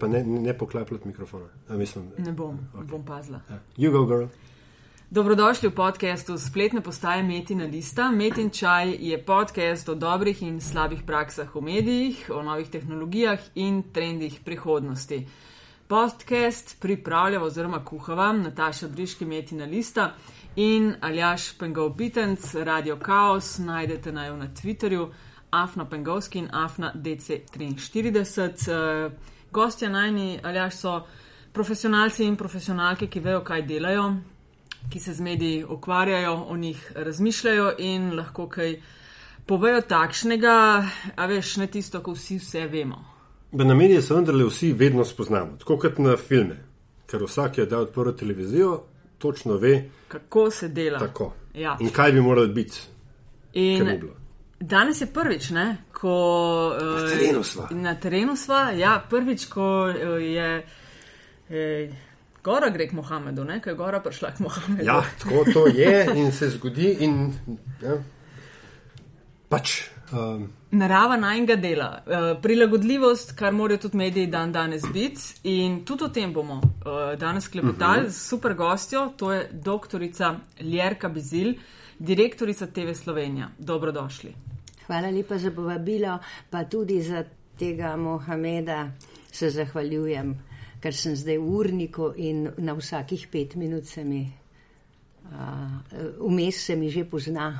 [0.00, 1.46] pa ne, ne poklapljati mikrofona.
[1.68, 2.84] A, mislim, Ne bom, okay.
[2.84, 3.40] bom pazila.
[3.50, 3.58] ja.
[3.76, 4.24] You go, girl.
[5.10, 8.10] Dobrodošli v podkastu spletne postaje Metina Lista.
[8.10, 13.82] Metin Čaj je podcast o dobrih in slabih praksah v medijih, o novih tehnologijah in
[13.92, 15.26] trendih prihodnosti.
[15.88, 20.14] Podcast pripravlja oziroma kuhava Nataša Briški Metina Lista
[20.56, 25.08] in Aljaš Pengov Bitenc, Radio Chaos, najdete naj na Twitterju,
[25.50, 29.10] Afna Pengovski in Afna DC43.
[29.52, 31.00] Gostja najni, Aljaš, so
[31.52, 34.04] profesionalci in profesionalke, ki vejo, kaj delajo,
[34.90, 38.76] ki se z mediji ukvarjajo, o njih razmišljajo in lahko kaj
[39.46, 40.54] povejo takšnega,
[41.16, 43.04] a veš, ne tisto, ko vsi vse vemo.
[43.52, 46.56] Be na medije se vendarle vsi vedno spoznamo, tako kot na filme,
[47.10, 48.82] ker vsak je dal odprl televizijo,
[49.18, 50.98] točno ve, Kako se dela.
[50.98, 51.32] tako.
[51.54, 51.76] Ja.
[51.80, 52.78] In kaj bi moralo biti,
[53.52, 54.00] In.
[54.60, 56.72] Danes je prvič, ne, ko.
[56.80, 57.68] eh, Na terenu sva.
[57.70, 60.64] Na terenu sva, ja, prvič, ko eh, je.
[61.50, 61.90] Eh,
[62.44, 64.84] Gora gre k Mohamedu, ne, ko je gora prišla k Mohamedu.
[64.86, 66.96] Ja, tako to je in se zgodi.
[67.04, 67.34] In,
[67.82, 67.98] ja,
[69.48, 75.20] pač, um, Narava najnega dela, uh, prilagodljivost, kar morajo tudi mediji dan danes biti.
[75.52, 78.10] In tudi o tem bomo uh, danes klepetali uh -huh.
[78.10, 81.54] s super gostjo, to je doktorica Ljerka Bizil,
[81.98, 83.48] direktorica TV Slovenija.
[83.58, 84.34] Dobrodošli.
[84.90, 86.18] Hvala lepa za povabilo,
[86.50, 87.22] pa tudi za
[87.58, 88.90] tega Mohameda
[89.32, 90.32] se zahvaljujem,
[90.82, 94.24] ker sem zdaj v urniku in na vsakih pet minut se mi,
[95.30, 95.36] uh,
[96.26, 97.52] vmes se mi že pozna,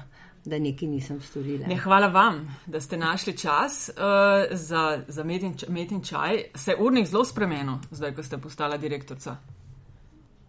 [0.45, 1.69] da nekaj nisem storila.
[1.69, 6.43] Ne, hvala vam, da ste našli čas uh, za, za metin, metin čaj.
[6.55, 9.37] Se je urnik zelo spremenil, zdaj, ko ste postala direktorica.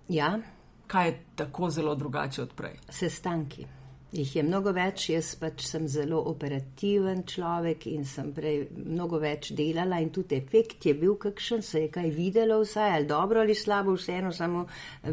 [0.09, 0.40] Ja,
[0.88, 2.74] Kaj je tako zelo drugače od prej?
[2.90, 3.66] sestanki.
[4.12, 9.53] Jih je mnogo več, jaz pač sem zelo operativen človek in sem prej mnogo več
[9.56, 13.56] delala in tudi efekt je bil kakšen, se je kaj videlo vsaj, ali dobro ali
[13.56, 14.66] slabo, vseeno samo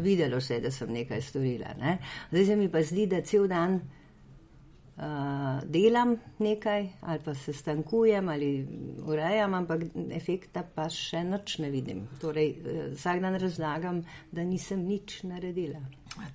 [0.03, 1.71] videlo se je, da sem nekaj storila.
[1.79, 1.95] Ne?
[2.33, 8.29] Zdaj se mi pa zdi, da cel dan uh, delam nekaj ali pa se stankujem
[8.29, 8.67] ali
[9.07, 12.03] urejam, ampak efekta pa še nič ne vidim.
[12.19, 15.79] Torej, uh, vsak dan razlagam, da nisem nič naredila.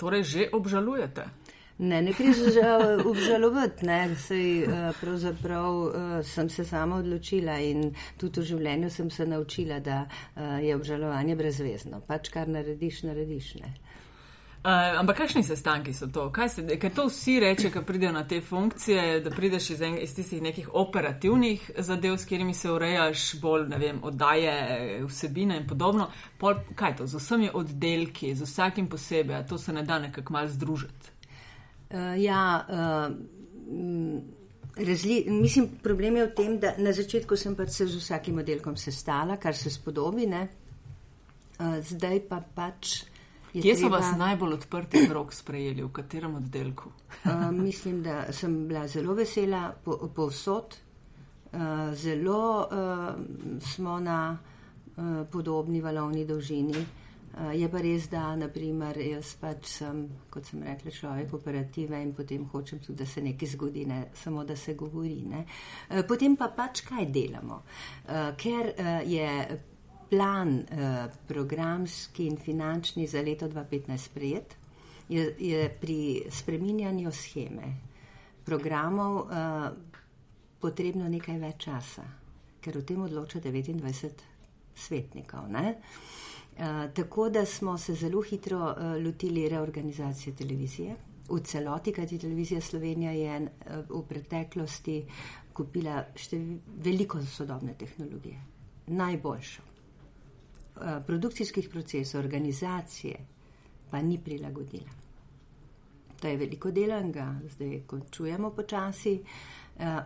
[0.00, 1.28] Torej, že obžalujete.
[1.78, 3.86] Ne, ne gre za obžalovati,
[4.16, 9.80] sej eh, pravzaprav eh, sem se sama odločila in tudi v življenju sem se naučila,
[9.80, 12.00] da eh, je obžalovanje brezvezno.
[12.06, 13.74] Pač kar narediš, narediš, ne.
[14.64, 16.30] Uh, ampak kakšni sestanki so to?
[16.32, 19.98] Kaj se, ker to vsi reče, ko pridejo na te funkcije, da prideš iz, en,
[20.00, 24.54] iz tistih nekih operativnih zadev, s katerimi se urejaš, bolj, ne vem, oddaje,
[25.04, 26.08] vsebine in podobno.
[26.40, 30.48] Pol, kaj to, z vsemi oddelki, z vsakim posebej, to se ne da nekako mal
[30.48, 31.13] združiti.
[31.94, 33.14] Uh, ja, uh,
[34.76, 38.76] razli, mislim, problem je v tem, da na začetku sem pač se z vsakim oddelkom
[38.76, 40.48] sestala, kar se spodobi, ne.
[41.60, 43.04] Uh, zdaj pa pač.
[43.54, 46.90] je Kje so treba- vas najbolj odprti rok sprejeli, v katerem oddelku?
[47.24, 50.74] Uh, mislim, da sem bila zelo vesela po- povsod.
[51.52, 53.14] Uh, zelo uh,
[53.62, 56.82] smo na uh, podobni valovni dolžini.
[57.34, 62.12] Uh, je pa res, da naprimer, jaz pač sem, kot sem rekla, človek operative in
[62.14, 65.24] potem hočem tudi, da se nekaj zgodi, ne samo da se govori.
[65.26, 65.40] Ne.
[65.88, 67.56] Uh, potem pa pač kaj delamo.
[68.06, 68.70] Uh, ker
[69.08, 69.30] je
[70.10, 70.52] plan
[71.26, 74.54] programski in finančni za leto 2015 sprejet,
[75.08, 77.72] je, je pri spreminjanju scheme
[78.46, 79.24] programov
[80.60, 82.04] potrebno nekaj več časa,
[82.62, 84.22] ker o tem odloča 29
[84.74, 85.48] svetnikov.
[85.50, 85.74] Ne?
[86.54, 90.96] Uh, tako da smo se zelo hitro uh, lotili reorganizacije televizije.
[91.28, 93.48] V celoti, kajti televizija Slovenija je uh,
[93.88, 95.04] v preteklosti
[95.52, 96.40] kupila štev,
[96.76, 98.40] veliko sodobne tehnologije,
[98.86, 99.62] najboljšo.
[101.06, 103.16] Produkcijskih procesov, organizacije
[103.90, 104.90] pa ni prilagodila.
[106.20, 109.20] To je veliko dela in ga zdaj končujemo počasi.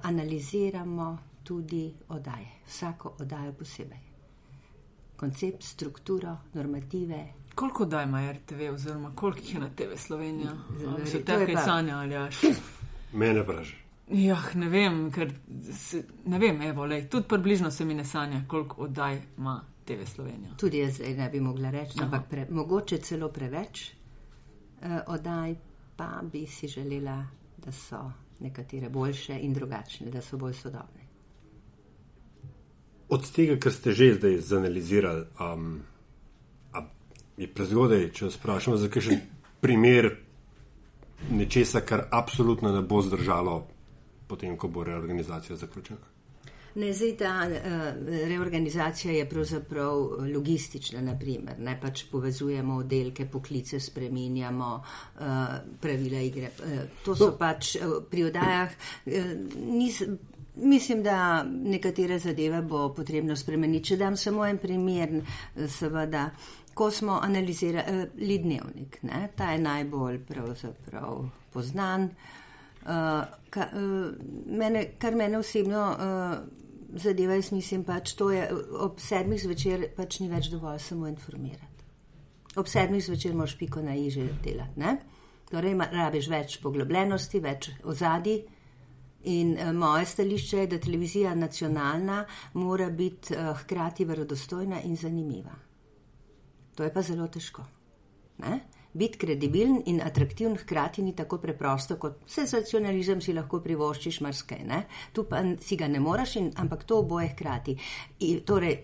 [0.03, 4.08] Analiziramo tudi oddaje, vsako oddajo posebej.
[5.19, 7.25] Koncept, strukturo, normative.
[7.55, 10.53] Koliko daj ima RTV, oziroma koliko jih je na TV Slovenija?
[10.73, 12.37] Zdaj, Se to te je kaj pa- sanja ali jaš?
[13.13, 13.75] mene vraži.
[14.09, 15.33] Ja, ne vem, ker
[15.73, 20.05] se, ne vem, evo, lej, tudi približno se mi ne sanja, koliko oddaj ima TV
[20.07, 20.55] Slovenija.
[20.57, 23.91] Tudi jaz zdaj ne bi mogla reči, ampak pre, mogoče celo preveč
[24.81, 25.55] uh, oddaj,
[25.97, 27.27] pa bi si želela,
[27.59, 28.01] da so
[28.41, 31.08] nekatere boljše in drugačne, da so bolj sodobne.
[33.09, 35.81] Od tega, kar ste že zdaj zanalizirali, um,
[37.39, 39.21] je prezgodaj, če vas vprašamo za kakšen
[39.63, 40.11] primer
[41.31, 43.63] nečesa, kar absolutno ne bo zdržalo,
[44.27, 46.19] potem, ko bo reorganizacija zaključena.
[46.79, 47.87] Ne, zdaj ta uh,
[48.29, 50.03] reorganizacija je pravzaprav
[50.35, 55.25] logistična, naprimer, ne pač povezujemo oddelke, poklice spreminjamo, uh,
[55.81, 56.51] pravila igre.
[56.59, 57.39] Uh, to so no.
[57.39, 58.77] pač uh, pri odajah.
[59.07, 60.03] Uh, nis,
[60.59, 63.85] mislim, da nekatere zadeve bo potrebno spremeniti.
[63.93, 65.21] Če dam samo en primer,
[65.69, 66.31] seveda,
[66.75, 72.11] ko smo analizirali dnevnik, ne, ta je najbolj pravzaprav poznan.
[72.89, 74.13] Uh, ka, uh,
[74.47, 78.47] mene, kar mene osebno uh, zadeva, jaz mislim, pač to je
[78.81, 81.85] ob sedmih zvečer pač ni več dovolj samo informirati.
[82.57, 84.95] Ob sedmih zvečer moraš piko na iže delati, ne?
[85.51, 88.41] Torej, rabiš več poglobljenosti, več ozadij.
[89.25, 92.25] In uh, moje stališče je, da televizija nacionalna
[92.55, 95.55] mora biti uh, hkrati verodostojna in zanimiva.
[96.75, 97.65] To je pa zelo težko.
[98.39, 98.61] Ne?
[98.93, 104.65] biti kredibilen in atraktiven hkrati ni tako preprosto, kot sensacionalizem si lahko privoščiš marsikaj.
[105.13, 107.77] Tu pa si ga ne moraš, in, ampak to oboje hkrati.
[108.27, 108.79] In, torej,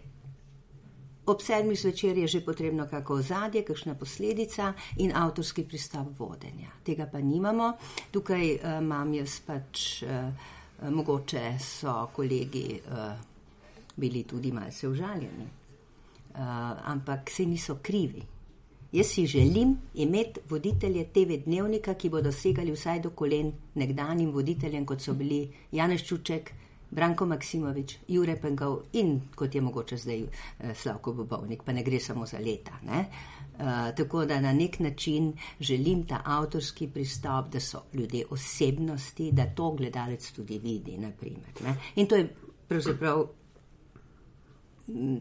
[1.26, 6.70] ob sedmih zvečer je že potrebno kako ozadje, kakšna posledica in avtorski pristop vodenja.
[6.84, 7.72] Tega pa nimamo.
[8.10, 13.12] Tukaj uh, imam jaz pač, uh, mogoče so kolegi uh,
[13.96, 16.40] bili tudi malce užaljeni, uh,
[16.84, 18.22] ampak se niso krivi.
[18.94, 24.86] Jaz si želim imeti voditelje TV dnevnika, ki bodo segali vsaj do kolen nekdanjim voditeljem,
[24.86, 26.52] kot so bili Janeš Čuček,
[26.94, 32.00] Branko Maksimovič, Jure Pengov in kot je mogoče zdaj eh, Slavko Bobovnik, pa ne gre
[32.00, 32.78] samo za leta.
[33.54, 39.46] Uh, tako da na nek način želim ta avtorski pristop, da so ljudje osebnosti, da
[39.46, 40.98] to gledalec tudi vidi.
[40.98, 42.34] Naprimer, in to je
[42.68, 43.26] pravzaprav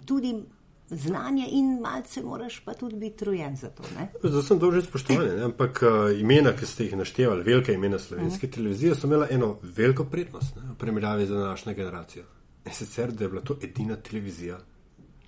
[0.05, 0.43] tudi
[0.89, 3.83] znanje in malce moraš pa tudi biti rojen za to.
[4.23, 8.51] Zdaj sem dolžen spoštovati, ampak uh, imena, ki ste jih naštevali, velike imena slovenske uh
[8.51, 8.55] -huh.
[8.55, 12.23] televizije, so imela eno veliko prednost ne, v primerjavi z današnjo generacijo.
[12.65, 14.59] In sicer, da je bila to edina televizija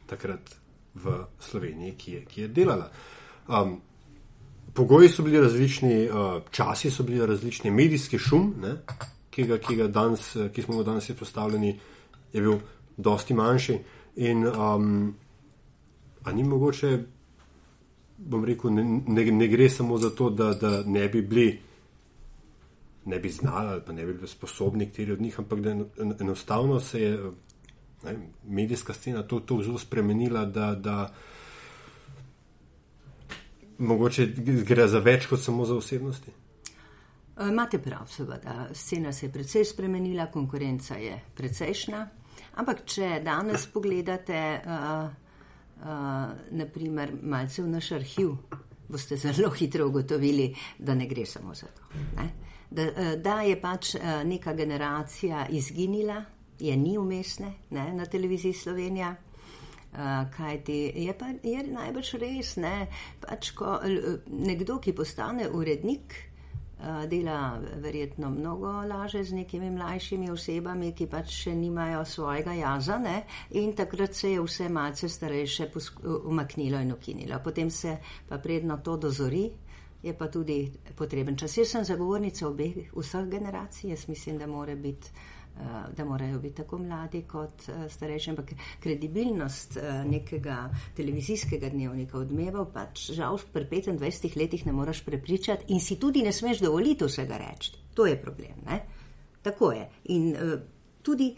[0.05, 0.55] takrat
[0.93, 2.91] v Sloveniji, ki je, ki je delala.
[3.47, 3.81] Um,
[4.73, 8.75] pogoji so bili različni, uh, časi so bili različni, medijski šum, ne,
[9.29, 11.79] ki, ga, ki, ga danes, ki smo ga danes izpostavljeni,
[12.33, 12.57] je bil
[12.97, 13.79] dosti manjši.
[14.15, 15.15] In um,
[16.25, 16.99] A ni mogoče,
[18.17, 21.59] bom rekel, ne, ne, ne gre samo za to, da, da ne bi bili,
[23.05, 25.75] ne bi znali ali pa ne bi bili sposobni kateri od njih, ampak da
[26.19, 27.31] enostavno se je
[28.03, 31.13] ne, medijska scena to, to zelo spremenila, da, da
[33.77, 34.25] mogoče
[34.67, 36.31] gre za več kot samo za osebnosti.
[37.49, 38.69] Imate prav, seveda.
[38.73, 42.07] Scena se je precej spremenila, konkurenca je precejšna.
[42.55, 45.24] Ampak, če danes pogledate, uh,
[46.51, 48.31] naprimer, malce v naš arhiv,
[48.87, 51.81] boste zelo hitro ugotovili, da ne gre samo za to.
[52.71, 56.23] Da, uh, da je pač uh, neka generacija izginila,
[56.59, 59.15] je ni umestne ne, na televiziji Slovenija.
[59.95, 59.99] Uh,
[60.37, 62.87] kaj ti je, pa, je najbrž res, ne?
[63.21, 63.77] pač ko
[64.27, 66.15] nekdo, ki postane urednik,
[67.07, 73.23] dela verjetno mnogo laže z nekimi mlajšimi osebami, ki pač še nimajo svojega jaza ne?
[73.51, 75.69] in takrat se je vse malce starejše
[76.25, 77.39] umaknilo in ukinilo.
[77.43, 77.97] Potem se
[78.29, 79.49] pa predno to dozori,
[80.03, 81.57] je pa tudi potreben čas.
[81.57, 85.34] Jaz sem zagovornica obeh vseh generacij, jaz mislim, da mora biti Eh,
[85.97, 92.65] da morajo biti tako mladi kot eh, starejši, ampak kredibilnost eh, nekega televizijskega dnevnika odmeva,
[92.65, 97.37] pač žal pri 25 letih ne moreš prepričati in si tudi ne smeš dovoliti vsega
[97.37, 97.71] reči.
[97.93, 98.61] To je problem.
[98.65, 98.81] Ne?
[99.41, 99.89] Tako je.
[100.03, 100.35] In
[101.01, 101.35] tudi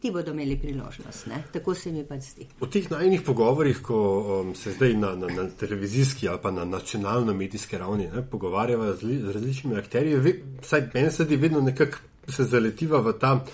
[0.00, 1.26] ti bodo imeli priložnost.
[1.26, 1.42] Ne?
[1.52, 2.46] Tako se mi pač zdi.
[2.60, 3.98] V teh najnih pogovorih, ko
[4.40, 9.18] um, se zdaj na, na, na televizijski ali pa na nacionalno-medijski ravni ne, pogovarjava z,
[9.24, 13.44] z različnimi akterji, vsaj meni se zdi vedno nekako se zaletiva v ta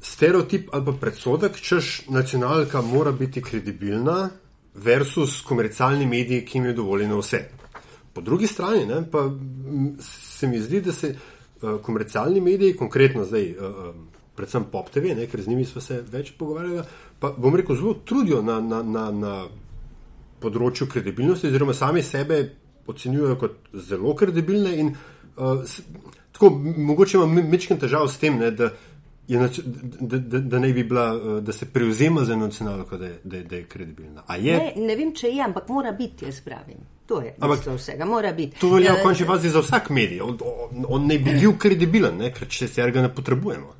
[0.00, 4.30] stereotip ali pa predsodek, češ nacionalka mora biti kredibilna
[4.74, 7.44] versus komercialni mediji, ki jim je dovoljeno vse.
[8.12, 9.30] Po drugi strani ne, pa
[10.00, 13.94] se mi zdi, da se uh, komercialni mediji, konkretno zdaj, uh,
[14.36, 16.82] predvsem Pop TV, ne, ker z njimi smo se več pogovarjali,
[17.18, 19.34] pa bom rekel, zelo trudijo na, na, na, na
[20.42, 22.42] področju kredibilnosti, oziroma sami sebe
[22.88, 25.62] ocenjujejo kot zelo kredibilne in uh,
[26.38, 28.70] Tako, mogoče imam mečken težav s tem, ne, da,
[29.28, 29.38] je,
[30.00, 33.64] da, da, da, bi bila, eh, da se prevzema za nacionalko, da, da, da je
[33.64, 34.22] kredibilna.
[34.28, 36.78] Ne, ne vem, če je, ampak mora biti, jaz pravim.
[37.06, 38.60] To je ampak, vsega, mora biti.
[38.60, 40.20] To velja v eh, končni fazi za vsak medij.
[40.22, 43.74] On, on, on ne bi bil kredibilen, ne, ker če se ga ne potrebujemo.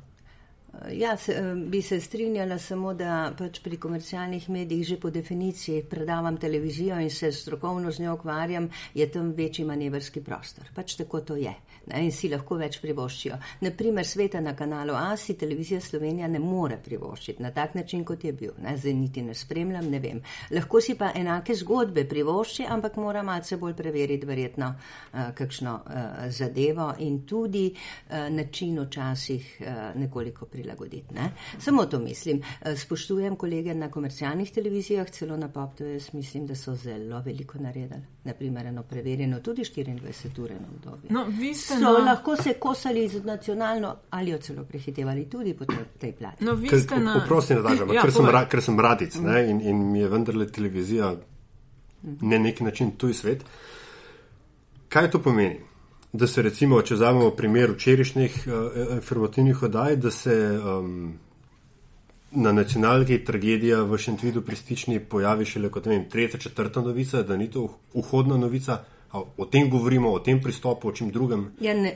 [0.87, 5.83] Ja, se, eh, bi se strinjala samo, da pač pri komercialnih medijih že po definiciji
[5.83, 10.69] predavam televizijo in se strokovno z njo ukvarjam, je tam večji manevrski prostor.
[10.75, 11.55] Pač tako to je
[11.85, 13.37] ne, in si lahko več privoščijo.
[13.65, 18.33] Naprimer, sveta na kanalu ASI televizija Slovenija ne more privoščiti na tak način, kot je
[18.33, 18.53] bil.
[18.63, 20.21] Ne, zdaj niti ne spremljam, ne vem.
[20.55, 26.07] Lahko si pa enake zgodbe privošči, ampak mora malce bolj preveriti verjetno uh, kakšno uh,
[26.31, 30.68] zadevo in tudi uh, način včasih uh, nekoliko prilagoditi.
[31.15, 31.31] Ne.
[31.59, 32.41] Samo to mislim.
[32.61, 37.57] Uh, spoštujem kolege na komercialnih televizijah, celo na PopTV, jaz mislim, da so zelo veliko
[37.57, 38.01] naredili.
[38.23, 41.09] Naprimer, eno preverjeno tudi 24 ure na obdobje.
[41.09, 41.89] No, so na...
[41.89, 45.65] lahko se kosali z nacionalno ali jo celo prehitevali tudi po
[45.99, 46.45] tej plati.
[46.45, 47.13] No, vi ste na.
[47.13, 50.47] Da dažem, ja, ker, sem ra, ker sem radic ne, in, in mi je vendarle
[50.47, 51.15] televizija
[52.21, 53.45] ne neki način tuj svet.
[54.89, 55.59] Kaj to pomeni?
[56.13, 61.19] Da se recimo, če vzamemo primer včerajšnjih uh, informativnih oddaj, da se um,
[62.31, 67.49] na nacionalki tragedija v Šentvidu pristični pojavi šele kot vem, tretja, četrta novica, da ni
[67.51, 68.83] to vhodna novica.
[69.37, 71.47] O tem govorimo, o tem pristopu, o čem drugem.
[71.61, 71.95] Ja, ne,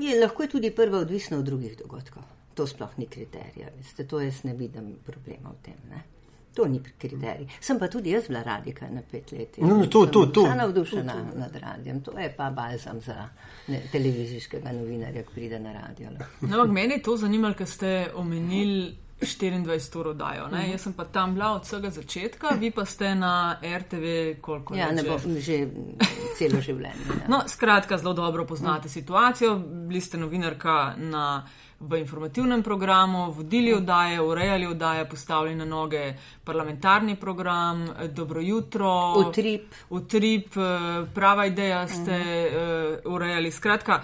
[0.00, 2.22] je, lahko je tudi prva odvisna od drugih dogodkov.
[2.54, 3.70] To sploh ni kriterij.
[4.08, 5.78] To jaz ne vidim problema v tem.
[5.90, 6.02] Ne?
[6.54, 7.48] To ni kriterij.
[7.60, 9.58] Sem pa tudi jaz bila radika na pet let.
[9.58, 10.46] No, no, to, to, to.
[10.46, 12.00] Sem navdušena nad radijem.
[12.00, 13.28] To je pa balzam za
[13.68, 16.10] ne, televizijskega novinarja, ki pride na radio.
[16.40, 20.48] No, meni je to zanimalo, ker ste omenili 24 ur dajo.
[20.48, 20.70] Mm.
[20.70, 24.90] Jaz sem pa tam bila od vsega začetka, vi pa ste na RTV koliko ja,
[24.92, 25.68] ne bom že
[26.38, 27.04] celo življenje.
[27.08, 27.28] Ja.
[27.28, 28.92] No, skratka, zelo dobro poznate mm.
[28.92, 29.56] situacijo.
[29.88, 31.44] Bili ste novinarka na,
[31.80, 39.14] v informativnem programu, vodili oddaje, urejali oddaje, postavili na noge parlamentarni program, dobro jutro.
[39.26, 39.74] Utrip.
[39.90, 42.56] Utrip, eh, prava ideja ste mm.
[43.06, 43.50] uh, urejali.
[43.50, 44.02] Skratka,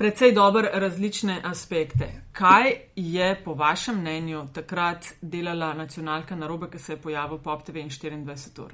[0.00, 2.06] precej dober različne aspekte.
[2.32, 7.56] Kaj je po vašem mnenju takrat delala nacionalka na robe, ki se je pojavil po
[7.66, 8.72] TV in 24 ur?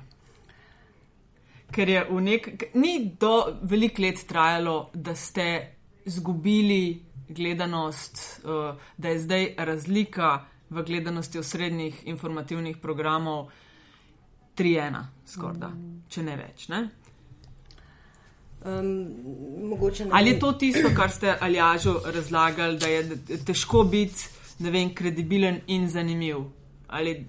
[1.74, 5.72] Ker je v nek, ni do velik let trajalo, da ste
[6.04, 13.50] zgubili gledanost, uh, da je zdaj razlika v gledanosti osrednjih informativnih programov
[14.56, 16.06] 3-1, skorda, mm.
[16.08, 16.68] če ne več.
[16.68, 16.84] Ne?
[18.66, 19.78] Um,
[20.10, 25.88] Ali je to tisto, kar ste Aljažu razlagali, da je težko biti vem, kredibilen in
[25.88, 26.36] zanimiv?
[26.88, 27.26] Ali...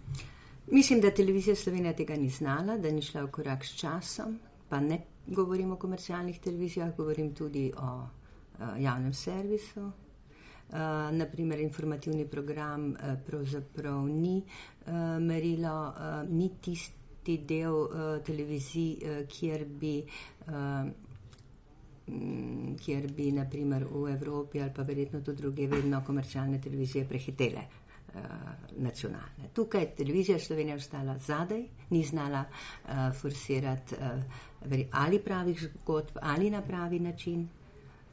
[0.71, 4.39] Mislim, da televizija Slovenija tega ni znala, da ni šla v korak s časom.
[4.69, 9.81] Pa ne govorim o komercialnih televizijah, govorim tudi o uh, javnem servisu.
[9.81, 10.77] Uh,
[11.11, 19.27] naprimer, informativni program uh, pravzaprav ni uh, merilo, uh, ni tisti del uh, televizij, uh,
[19.27, 20.01] kjer bi.
[20.47, 21.06] Uh,
[22.85, 27.61] kjer bi naprimer v Evropi ali pa verjetno tudi druge vedno komercialne televizije prehitele
[28.13, 28.21] uh,
[28.77, 29.49] nacionalne.
[29.53, 32.89] Tukaj je televizija Slovenija ostala zadaj, ni znala uh,
[33.21, 37.47] forsirati uh, ali pravih zgodb ali na pravi način.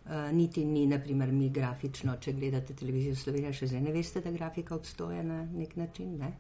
[0.05, 4.31] Uh, niti ni, naprimer, mi grafično, če gledate televizijo Slovenija, še zdaj ne veste, da
[4.31, 6.19] grafika obstoja na nek način.
[6.19, 6.33] Ne?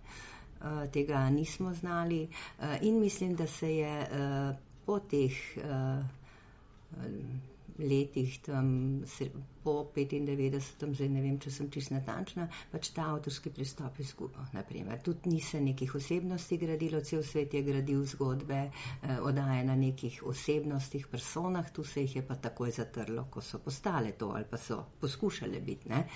[0.60, 6.04] Uh, tega nismo znali uh, in mislim, da se je uh, po teh uh,
[7.78, 9.00] letih, tam
[9.64, 14.44] po 95, zdaj ne vem, če sem čist natančna, pač ta avtorski pristop izgubil.
[15.04, 20.22] Tudi ni se nekih osebnosti gradilo, cel svet je gradil zgodbe, eh, odaje na nekih
[20.26, 24.56] osebnostih, personah, tu se jih je pa takoj zatrlo, ko so postale to ali pa
[24.56, 25.88] so poskušale biti.
[25.88, 26.06] Ne?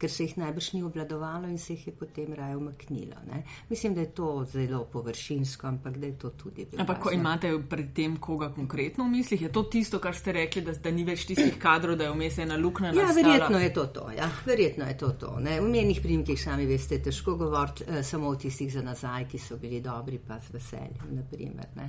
[0.00, 3.16] ker se jih najbrž ni obladovalo in se jih je potem raje umaknilo.
[3.28, 3.42] Ne?
[3.68, 6.66] Mislim, da je to zelo površinsko, ampak da je to tudi.
[6.78, 10.62] Ampak, ko imate pri tem koga konkretno v mislih, je to tisto, kar ste rekli,
[10.64, 12.89] da, da ni več tistih kadrov, da je vmes ena luknja.
[12.94, 14.08] Ja, verjetno je to to.
[14.16, 14.30] Ja.
[14.46, 15.36] Verjetno je to to.
[15.40, 15.60] Ne?
[15.60, 19.56] V menih primkih sami veste, težko govoriti eh, samo o tistih za nazaj, ki so
[19.56, 21.14] bili dobri, pa z veseljem.
[21.20, 21.88] Naprimer,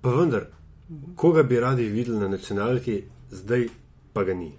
[0.00, 0.50] pa vendar,
[1.16, 3.68] koga bi radi videli na nacionalki, zdaj
[4.12, 4.52] pa ga ni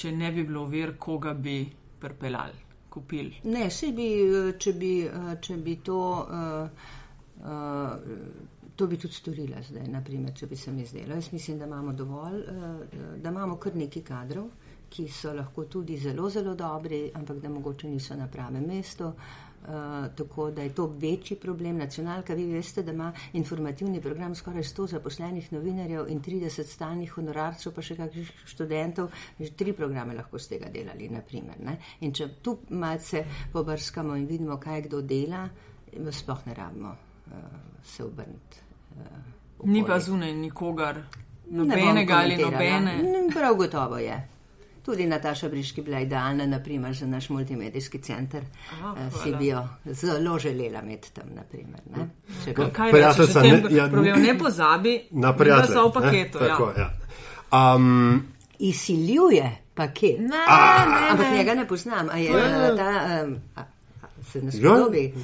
[0.00, 1.60] če ne bi bilo ver, koga bi
[2.00, 3.42] pripeljali, kupili.
[3.52, 4.08] Ne, se bi,
[4.58, 4.92] če bi,
[5.44, 6.00] če bi to,
[8.80, 11.12] to bi tudi storila zdaj, naprimer, če bi se mi zdelo.
[11.18, 12.38] Jaz mislim, da imamo dovolj,
[13.20, 14.46] da imamo kar nekaj kadrov,
[14.88, 19.12] ki so lahko tudi zelo, zelo dobri, ampak da mogoče niso na pravem mestu.
[19.60, 21.76] Uh, tako da je to večji problem.
[21.76, 27.74] Nacionalka, vi veste, da ima informativni program skoraj 100 zaposlenih novinarjev in 30 stalnih honorarcev,
[27.76, 31.60] pa še kakšnih študentov, že tri programe lahko z tega delali, naprimer.
[31.60, 31.76] Ne?
[32.00, 35.44] In če tu malce pobrskamo in vidimo, kaj kdo dela,
[35.92, 37.46] sploh ne rabimo uh,
[37.84, 38.69] se obrniti.
[38.90, 39.02] Uh,
[39.64, 40.96] Ni pa zunaj nikogar,
[41.46, 42.94] nobenega ali nobene.
[43.30, 44.26] Prav gotovo je.
[44.82, 48.42] Tudi Nataša Briški bila idealna, naprimer, za naš multimedijski center.
[48.72, 51.80] Aha, Eh, Si bi jo zelo želela imeti tam, naprimer.
[51.88, 52.08] Ne?
[52.44, 55.66] Če bi- Kaj rečeš, ne- ja, ne, ne pozabi, Na da prijatelje.
[55.68, 56.38] so v ne, paketu.
[56.38, 56.90] Tako, ja.
[57.52, 57.74] ja.
[57.74, 58.22] Um,
[58.60, 59.44] Izsiljuje
[59.74, 60.18] paket.
[60.20, 60.36] Ne,
[61.10, 62.08] Ampak njega ne poznam.
[62.08, 62.88] A je eh, ta,
[63.24, 63.64] um, a, a,
[64.24, 64.52] se ne Ja.
[64.52, 65.14] spodobi?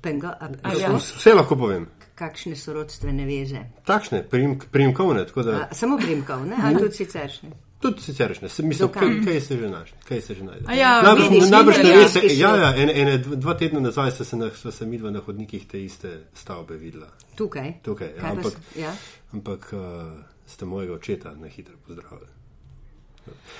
[0.00, 0.92] Pengo, a, a, ja.
[0.92, 1.86] Vse lahko povem.
[2.16, 3.60] Kakšne so rodstvene veze?
[3.84, 6.56] Takšne, prim, primkovne, tako da A, samo primkov, ne?
[6.62, 7.50] ali tudi siceršnje?
[7.80, 8.48] tudi siceršne.
[8.62, 10.64] Mislim, kaj, kaj se že naš, kaj se že najde.
[10.66, 13.80] A ja, najbrž, vidiš, najbrž ne vidiš, veste, ja, ja, ene, ene, dv- dva tedna
[13.80, 17.06] nazaj sta se, na, se midva na hodnikih te iste stavbe videla.
[17.36, 17.72] Tukaj.
[17.82, 18.94] Tukaj, ja, Kaj pa ampak, ja?
[19.32, 19.80] ampak uh,
[20.46, 22.32] ste mojega očeta na hitro pozdravili.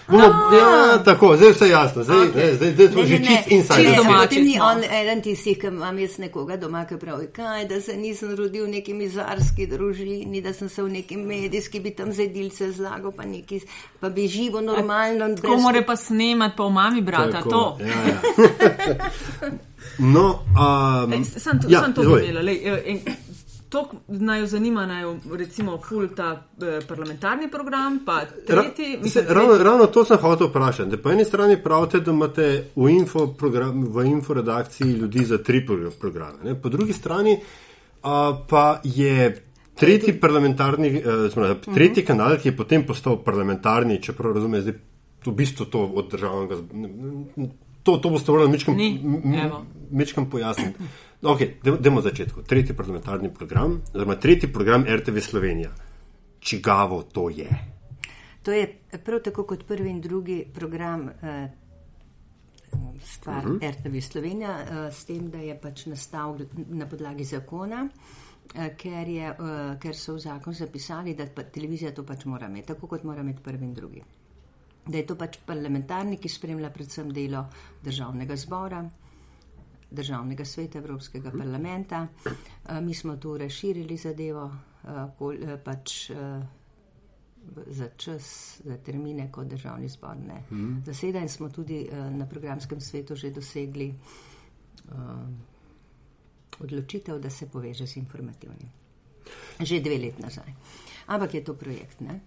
[0.08, 2.54] No, ja, tako, zdaj je vse jasno, zdaj, okay.
[2.56, 3.96] zdaj, zdaj to že čist Čisto inside.
[3.96, 7.80] domači Potem ni on eden tistih, ki imam jaz nekoga doma, ki pravi, kaj, da
[7.80, 12.12] se nisem rodil v neki mizarski družini, da sem se v neki medijski, bi tam
[12.12, 13.61] zedilce zlagal, pa, neki,
[14.00, 15.35] pa bi živo normalno.
[15.42, 17.78] Ko brez- more pa snemati, pa v mami brata, Tako, to.
[17.80, 19.50] Ja, ja.
[20.14, 23.02] no, um, Ej, Sam to, ja, sam to izvoli.
[23.83, 24.06] Bi delala.
[24.06, 25.02] lej, eh, en- To naj zanima, naj
[25.33, 28.97] recimo ful ta eh, parlamentarni program, pa tretji.
[28.97, 30.90] Ra, mislim, se, ravno, ravno to sem hotel vprašati.
[30.90, 35.38] Da po eni strani pravite, da imate v info, program, v info redakciji ljudi za
[35.38, 36.38] tri progr- programe.
[36.45, 36.62] Ne?
[36.62, 37.40] Po drugi strani
[38.02, 39.42] a, pa je
[39.75, 44.75] tretji parlamentarni, eh, smo, tretji kanal, ki je potem postal parlamentarni, čeprav razumem, zdaj
[45.26, 46.56] v bistvu to od državnega.
[47.83, 48.50] To, to boste morali
[49.90, 50.78] mečkam pojasniti.
[51.23, 51.40] Ok,
[51.80, 52.42] dajmo začetku.
[52.42, 55.70] Tretji parlamentarni program, oziroma tretji program RTV Slovenija.
[56.40, 57.49] Čigavo to je?
[58.42, 58.66] To je
[59.04, 61.49] prav tako kot prvi in drugi program eh,
[63.02, 63.70] stvar uh -huh.
[63.70, 67.88] RTV Slovenija, eh, s tem, da je pač nastal na podlagi zakona,
[68.54, 72.46] eh, ker, je, eh, ker so v zakon zapisali, da pa televizija to pač mora
[72.46, 74.02] imeti, tako kot mora imeti prvi in drugi.
[74.87, 77.46] Da je to pač parlamentarni, ki spremlja predvsem delo
[77.82, 78.90] državnega zbora.
[79.90, 82.07] Državnega sveta, Evropskega parlamenta.
[82.26, 84.88] Eh, Mi smo tu razširili zadevo, eh,
[85.43, 86.11] eh, pač
[87.66, 90.83] za čas, za termine, kot državni zbor ne mm.
[90.87, 93.95] zaseda in smo tudi na programskem svetu že dosegli
[96.61, 98.69] odločitev, da se poveže z informativnim.
[99.61, 100.53] Že dve let nazaj.
[101.07, 102.20] Ampak je to projekt, ne?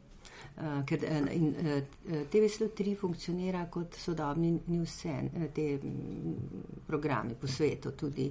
[0.60, 7.93] Uh, ker uh, in, uh, TV103 funkcionira kot sodobni newsen, te mm, programi po svetu,
[7.95, 8.28] tudi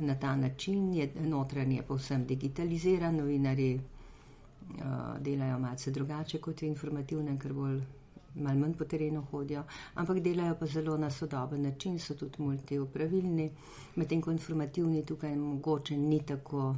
[0.00, 3.78] na ta način je notranje povsem digitaliziran, novinari
[5.20, 7.80] delajo malce drugače kot v informativnem, ker bolj
[8.34, 13.50] malo manj po terenu hodijo, ampak delajo pa zelo na sodoben način, so tudi multiupravilni,
[13.96, 16.74] medtem ko informativni tukaj mogoče ni tako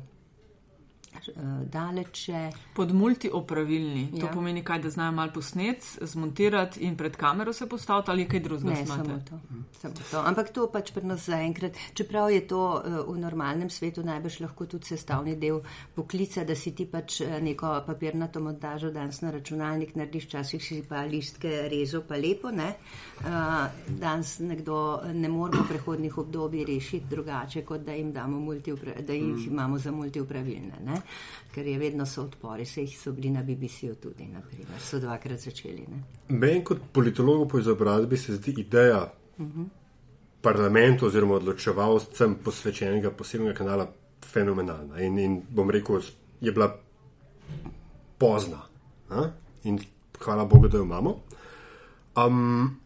[1.64, 2.50] daleče.
[2.74, 4.10] Pod multiopravilni.
[4.12, 4.28] To Ja.
[4.28, 8.70] pomeni, kaj, da znajo malo posnet, zmontirati in pred kamero se postaviti ali kaj drugega
[8.70, 9.02] Ne, znate.
[9.04, 9.40] samo to,
[9.72, 10.20] samo to.
[10.20, 14.66] Ampak to pač pri nas zaenkrat, čeprav je to eh, v normalnem svetu najbrž lahko
[14.66, 15.60] tudi sestavni del
[15.94, 20.82] poklica, da si ti pač eh, neko papirnato montažo danes na računalnik narediš, včasih si
[20.82, 22.74] pa listke rezo pa lepo, ne.
[23.20, 23.26] Eh,
[23.90, 24.80] Danes nekdo
[25.12, 29.78] ne more v prehodnih obdobjih rešiti drugače, kot da jim damo multiupra- da jih imamo
[29.78, 30.99] za multiupravilne, ne.
[31.54, 35.40] Ker je vedno so odpori, se jih so bili na BBC-ju tudi, naprimer, so dvakrat
[35.40, 36.02] začeli, ne.
[36.28, 39.08] Meni kot politologu po izobrazbi se zdi ideja
[40.40, 43.88] parlamentu oziroma odločevalcem posvečenega posebnega kanala
[44.24, 45.00] fenomenalna.
[45.02, 46.00] In, in bom rekel,
[46.40, 46.70] je bila
[48.18, 48.62] pozna.
[49.10, 49.26] A?
[49.64, 49.80] In
[50.20, 51.16] hvala Bogu, da jo imamo.
[52.16, 52.80] Um,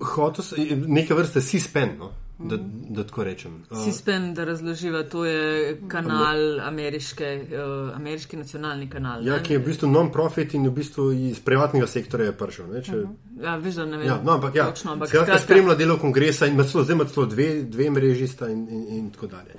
[0.00, 2.12] hotel sem, neke vrste C-SPAN, no?
[2.38, 2.56] Da,
[2.88, 3.64] da tako rečem.
[3.70, 9.26] Uh, Sispen, da razloživa, to je kanal ameriške, uh, ameriški nacionalni kanal.
[9.26, 9.42] ja, ne?
[9.42, 12.72] ki je v bistvu non-profit in v bistvu iz privatnega sektorja je prišel.
[12.72, 13.04] Ne, če,
[13.42, 14.06] Ja, veš, da ne vem.
[14.06, 17.04] Ja, no, ampak ja, točno, ampak skratka, skratka, spremlja delo kongresa in celo, zdaj ima
[17.04, 19.58] celo dve, dve mreži sta in, in, in tako dalje.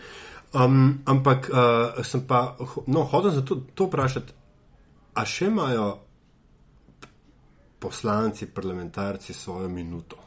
[0.53, 2.55] Um, ampak uh, sem pa,
[2.87, 4.35] no, hotel sem to, to vprašati,
[5.17, 5.87] a še imajo
[7.83, 10.17] poslanci, parlamentarci svojo minuto?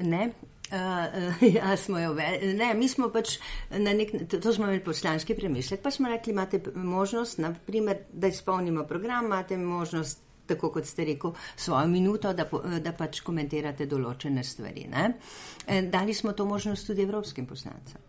[0.00, 0.32] Ne.
[0.72, 3.38] Uh, ja, smo jo ve- ne, mi smo pač
[3.70, 8.28] na nek to, to smo imeli poslanski premislek, pa smo rekli, imate možnost, naprimer, da
[8.28, 12.44] izpolnimo program, imate možnost, tako kot ste rekel, svojo minuto, da,
[12.80, 14.86] da pač komentirate določene stvari.
[15.66, 18.07] Eh, Dali smo to možnost tudi evropskim poslancem.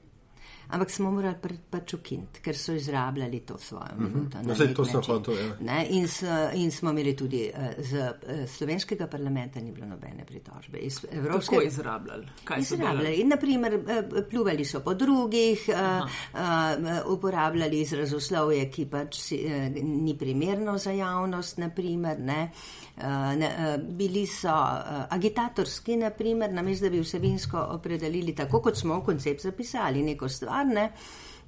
[0.70, 4.04] Ampak smo morali pač ukiniti, ker so izrabljali to svojo mhm.
[4.04, 4.38] minuto.
[4.38, 4.68] Uh -huh.
[4.68, 5.84] no, to so hotel, ja.
[5.90, 10.78] in, s, in smo imeli tudi eh, z eh, slovenskega parlamenta ni bilo nobene pritožbe.
[10.78, 11.56] Iz Evropske...
[11.56, 12.28] Kako izrabljali?
[12.44, 13.16] Kaj izrabljali?
[13.16, 19.84] In naprimer eh, pluvali so po drugih, uh, uh, uporabljali izrazoslovje, ki pač si, uh,
[19.84, 22.20] ni primerno za javnost, naprimer.
[22.20, 22.52] Ne?
[22.98, 23.04] Uh,
[23.38, 29.00] ne, uh, bili so uh, agitatorski, naprimer, namesto da bi vsebinsko opredelili tako, kot smo
[29.00, 30.59] v koncept zapisali, neko stvar.
[30.68, 30.92] Ne?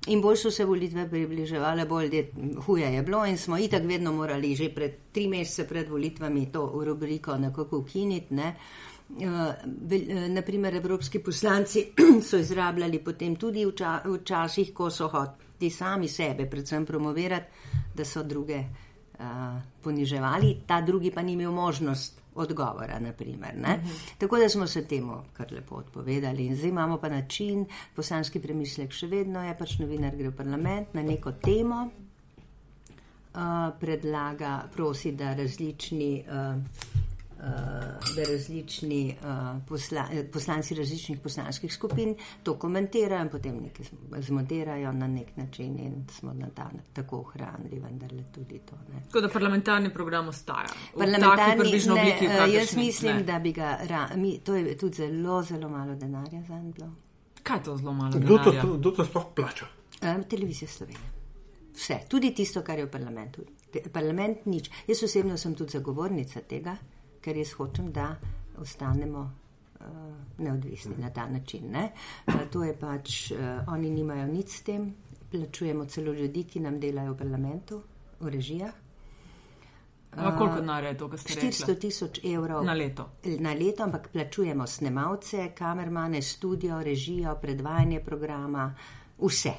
[0.07, 2.21] In bolj so se volitve približevale, bolj je,
[2.65, 6.63] huje je bilo in smo itak vedno morali že pred tri mesece pred volitvami to
[6.85, 8.33] rubriko nekako ukiniti.
[8.33, 8.55] Ne?
[9.11, 9.27] Uh,
[10.29, 11.91] naprimer, evropski poslanci
[12.27, 17.45] so izrabljali potem tudi v, ča, v časih, ko so hoteli sami sebe predvsem promovirati,
[17.93, 22.99] da so druge uh, poniževali, ta drugi pa ni imel možnost odgovora.
[22.99, 23.65] Naprimer, uh mhm.
[23.65, 24.11] -huh.
[24.17, 26.45] Tako da smo se temu kar lepo odpovedali.
[26.45, 27.65] In zdaj imamo pa način,
[27.95, 31.89] poslanski premislek še vedno je, pač novinar gre v parlament na neko temo,
[33.33, 33.39] uh,
[33.79, 36.23] predlaga, prosi, da različni.
[36.27, 37.10] Uh,
[38.15, 43.85] da različni uh, posla, poslanci različnih poslanskih skupin to komentirajo in potem nekaj
[44.21, 48.75] zmontirajo na nek način in smo na ta, tako ohranili vendarle tudi to.
[48.93, 49.01] Ne.
[49.05, 50.67] Tako da parlamentarni program ostaja.
[50.97, 53.23] Parlamentarni ne, obliki, uh, jaz mislim, ne.
[53.23, 56.89] da bi ga, ra, mi, to je tudi zelo, zelo malo denarja za en blok.
[57.43, 58.63] Kaj je to zelo malo denarja?
[58.77, 59.65] Kdo to sploh plača?
[60.01, 61.09] Um, televizija Slovenija.
[61.73, 63.41] Vse, tudi tisto, kar je v parlamentu.
[63.93, 64.69] Parlament nič.
[64.87, 66.75] Jaz osebno sem tudi zagovornica tega
[67.21, 68.15] ker jaz hočem, da
[68.57, 69.21] ostanemo
[69.79, 69.85] uh,
[70.37, 71.75] neodvisni na ta način.
[71.75, 74.93] Uh, to je pač, uh, oni nimajo nič s tem,
[75.31, 77.81] plačujemo celo ljudi, ki nam delajo v parlamentu,
[78.19, 78.73] v režijah.
[80.17, 81.49] Uh, koliko denarja je to, kar ste rekli?
[81.49, 83.09] 400 tisoč evrov na leto.
[83.39, 88.73] Na leto, ampak plačujemo snemalce, kamermane, studio, režijo, predvajanje programa,
[89.17, 89.53] vse.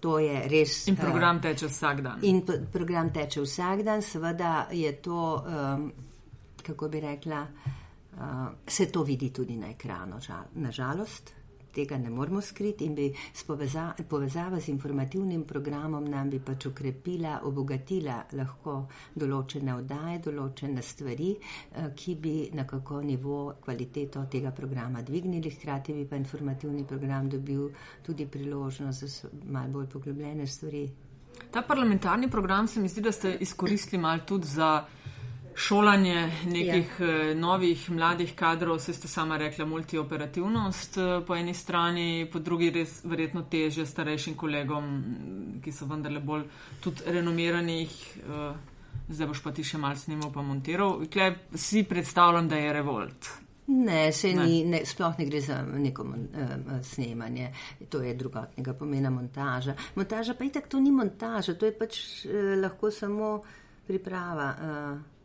[0.00, 0.86] To je res.
[0.88, 2.18] In program teče vsak dan.
[2.22, 5.44] In program teče vsak dan, seveda je to.
[5.46, 5.92] Um,
[6.66, 8.20] kako bi rekla, uh,
[8.66, 10.20] se to vidi tudi na ekranu.
[10.54, 11.32] Nažalost,
[11.76, 13.06] tega ne moramo skriti in bi
[13.46, 18.76] poveza, povezava z informativnim programom nam bi pač ukrepila, obogatila lahko
[19.14, 26.06] določene oddaje, določene stvari, uh, ki bi nekako nivo, kvaliteto tega programa dvignili, hkrati bi
[26.08, 27.68] pa informativni program dobil
[28.02, 30.86] tudi priložnost za malo bolj poglobljene stvari.
[31.50, 34.84] Ta parlamentarni program se mi zdi, da ste izkoristili malo tudi za
[35.56, 37.06] šolanje nekih ja.
[37.06, 42.70] Eh, novih mladih kadrov, se ste sama rekla, multioperativnost eh, po eni strani, po drugi
[42.70, 44.92] res verjetno teže starejšim kolegom,
[45.64, 46.44] ki so vendarle bolj
[46.80, 47.96] tudi renomiranih.
[48.18, 48.52] Eh,
[49.08, 51.02] zdaj boš pa ti še malce snimal, pa montiral.
[51.12, 53.32] Klej, si predstavljam, da je revolt.
[53.66, 54.44] Ne, se ne.
[54.46, 56.52] ni, ne, sploh ne gre za neko uh,
[56.86, 57.48] snemanje,
[57.90, 59.74] to je drugatnega pomena montaža.
[59.96, 63.32] Montaža pa itak to ni montaža, to je pač uh, lahko samo
[63.88, 64.52] priprava.
[64.54, 65.15] Uh,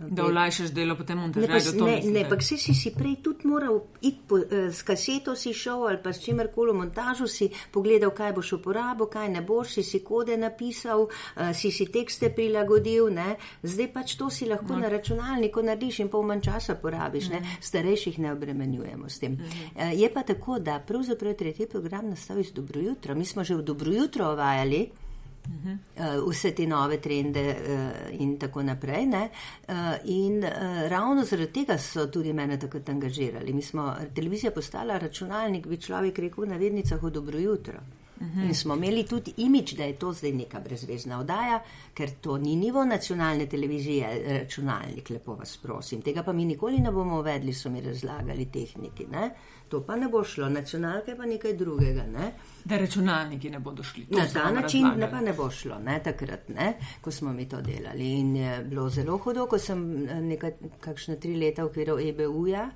[0.00, 1.84] Da olajšaš delo potem montažerju.
[1.84, 5.52] Ne, ne, pa si, si si prej tudi moral iti po, eh, s kaseto si
[5.52, 9.72] šel ali pa s čimerkoli v montažu si pogledal, kaj boš uporabil, kaj ne boš,
[9.78, 13.36] si si kode napisal, eh, si si tekste prilagodil, ne.
[13.62, 14.78] Zdaj pač to si lahko no.
[14.78, 17.40] na računalniku narediš in pol manj časa porabiš, ne.
[17.40, 17.60] Mhm.
[17.60, 19.32] Starejših ne obremenjujemo s tem.
[19.32, 19.98] Mhm.
[19.98, 23.14] Je pa tako, da pravzaprav tretji program nastal iz Dobro jutro.
[23.14, 25.07] Mi smo že v Dobro jutro ovajali.
[25.48, 29.06] Uh, vse te nove trende uh, in tako naprej.
[29.08, 33.52] Uh, in uh, ravno zaradi tega so tudi mene tako angažirali.
[33.52, 37.80] Mi smo, televizija postala računalnik, bi človek rekel, na vednicah v dobro jutro.
[38.20, 38.48] Uhum.
[38.48, 41.60] In smo imeli tudi imič, da je to zdaj neka brezvezna oddaja,
[41.94, 44.08] ker to ni nivo nacionalne televizije,
[44.40, 46.02] računalnik, lepo vas prosim.
[46.02, 49.06] Tega pa mi nikoli ne bomo uvedli, so mi razlagali tehniki.
[49.10, 49.30] Ne?
[49.68, 52.06] To pa ne bo šlo, nacionalke pa nekaj drugega.
[52.06, 52.32] Ne?
[52.64, 54.06] Da računalniki ne bodo šli.
[54.10, 56.00] Na ta način ne pa ne bo šlo, ne?
[56.04, 56.74] takrat, ne?
[57.00, 58.12] ko smo mi to delali.
[58.18, 59.86] In je bilo zelo hudo, ko sem
[60.26, 62.70] nekaj, kakšne tri leta v okviru EBU-ja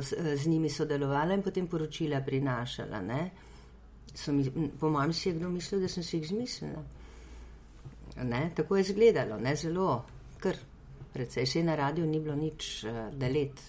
[0.00, 3.00] z, z njimi sodelovala in potem poročila prinašala.
[3.00, 3.30] Ne?
[4.26, 6.82] Mi, po mojem si je kdo mislil, da sem si jih zmislila.
[8.22, 8.50] Ne?
[8.54, 10.04] Tako je izgledalo, ne zelo,
[10.40, 10.56] ker
[11.12, 13.62] predvsej se na radiju ni bilo nič uh, delet.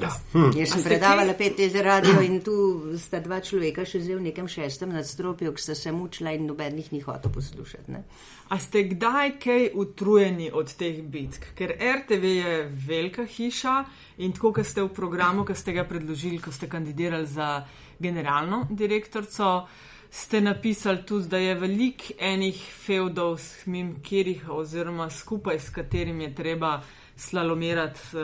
[0.00, 0.10] Ja.
[0.32, 0.50] Hm.
[0.58, 2.54] Jaz sem predavala pet let za radio in tu
[2.98, 6.90] sta dva človeka še zdaj v nekem šestem nadstropju, ki sta se mučila in nobenih
[6.90, 7.94] ni hotel poslušati.
[7.94, 8.02] Ne?
[8.50, 11.54] A ste kdaj kaj utrujeni od teh bitk?
[11.54, 12.56] Ker RTV je
[12.88, 13.76] velika hiša
[14.18, 17.62] in tako, kot ste v programu, ki ste ga predložili, ko ste kandidirali za
[17.98, 19.66] generalno direktorico,
[20.10, 26.34] ste napisali tudi, da je velik enih feudov, mim kjerih oziroma skupaj s katerim je
[26.34, 26.80] treba
[27.16, 28.22] slalomirati uh,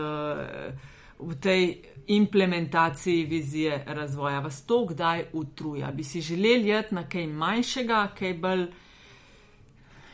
[1.19, 4.41] v tej implementaciji vizije razvoja?
[4.41, 5.91] Vas to kdaj utruja?
[5.91, 8.67] Bi si želeli jeti na kaj manjšega, kaj bolj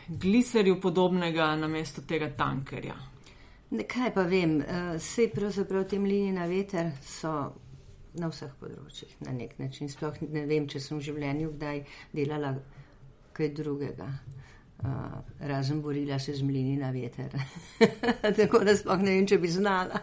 [0.09, 2.95] gliserju podobnega namesto tega tankerja?
[3.89, 4.61] Kaj pa vem,
[4.97, 7.53] vse pravzaprav te mlini na veter so
[8.17, 9.89] na vseh področjih na nek način.
[9.89, 11.85] Sploh ne vem, če sem v življenju kdaj
[12.17, 12.55] delala
[13.37, 14.09] kaj drugega.
[14.77, 17.33] Uh, razen borila se z mlini na veter.
[18.41, 20.01] Tako da sploh ne vem, če bi znala.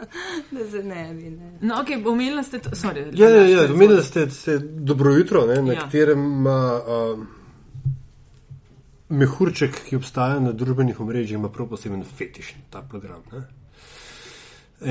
[0.56, 1.30] da se ne bi.
[1.30, 1.50] Ne.
[1.60, 2.70] No, ok, omenila ste to.
[2.76, 5.84] Sorry, Ja, ja, ja, omenili ste, ste dobro jutro, ne, na Ja.
[5.84, 7.24] katerem ima uh,
[9.08, 13.22] mehurček, ki obstaja na družbenih omrežjih, ima prav poseben fetiš ta program.
[13.32, 13.42] Ne.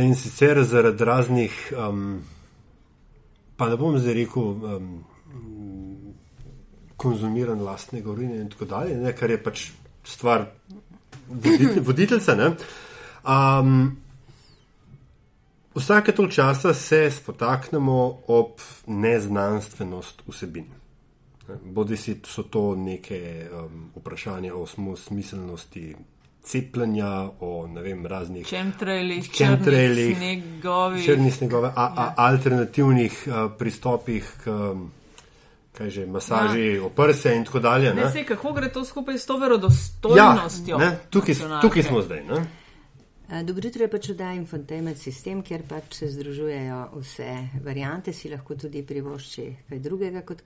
[0.03, 2.19] In sicer zaradi raznih, um,
[3.59, 4.91] pa ne bom zdaj rekel, um,
[6.99, 9.65] konzumiran lastnega urina in tako dalje, ne, kar je pač
[10.07, 10.45] stvar
[11.29, 12.35] voditelj, voditeljca.
[12.39, 12.53] Ne.
[13.23, 13.97] Um,
[15.79, 20.65] Vsake tol časa se spotaknemo ob neznanstvenost vsebin.
[21.63, 24.65] Bodi si so to neke um, vprašanja o
[24.97, 25.95] smiselnosti
[26.43, 31.05] cepljenja, o ne vem, raznih Chemtrailih, črnih snegovih.
[31.05, 34.49] črnih snegove, a, a, alternativnih uh, pristopih k
[35.71, 36.83] kaj že, masaži ja.
[36.83, 37.93] oprse in tako dalje.
[37.93, 38.11] Ne Ne?
[38.11, 40.77] vem, kako gre to skupaj s to Ja, verodostojnostjo.
[40.77, 42.23] ne, tukaj, tukaj smo zdaj.
[42.23, 42.45] Ne?
[43.29, 47.31] Eh, Dobro jutro je pač oddaja Infotainment sistem, kjer pač se združujejo vse
[47.63, 50.41] variante, si lahko tudi privošči kaj drugega kot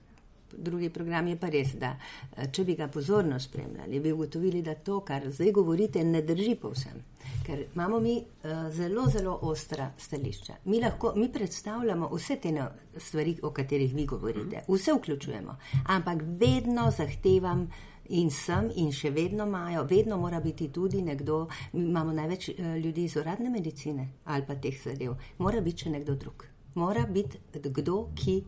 [0.52, 1.28] drugi program.
[1.28, 1.96] Je pa res, da
[2.36, 6.54] eh, če bi ga pozorno spremljali, bi ugotovili, da to, kar zdaj govorite, ne drži
[6.54, 7.02] povsem.
[7.44, 10.54] Ker imamo mi uh, zelo, zelo ostra stališča.
[10.64, 16.22] Mi, lahko, mi predstavljamo vse te na- stvari, o katerih vi govorite, vse vključujemo, ampak
[16.40, 17.66] vedno zahtevam
[18.08, 23.04] in sem in še vedno imajo, vedno mora biti tudi nekdo, imamo največ eh, ljudi
[23.04, 26.44] iz uradne medicine ali pa teh zadev, mora biti še nekdo drug.
[26.74, 28.42] Mora biti kdo, ki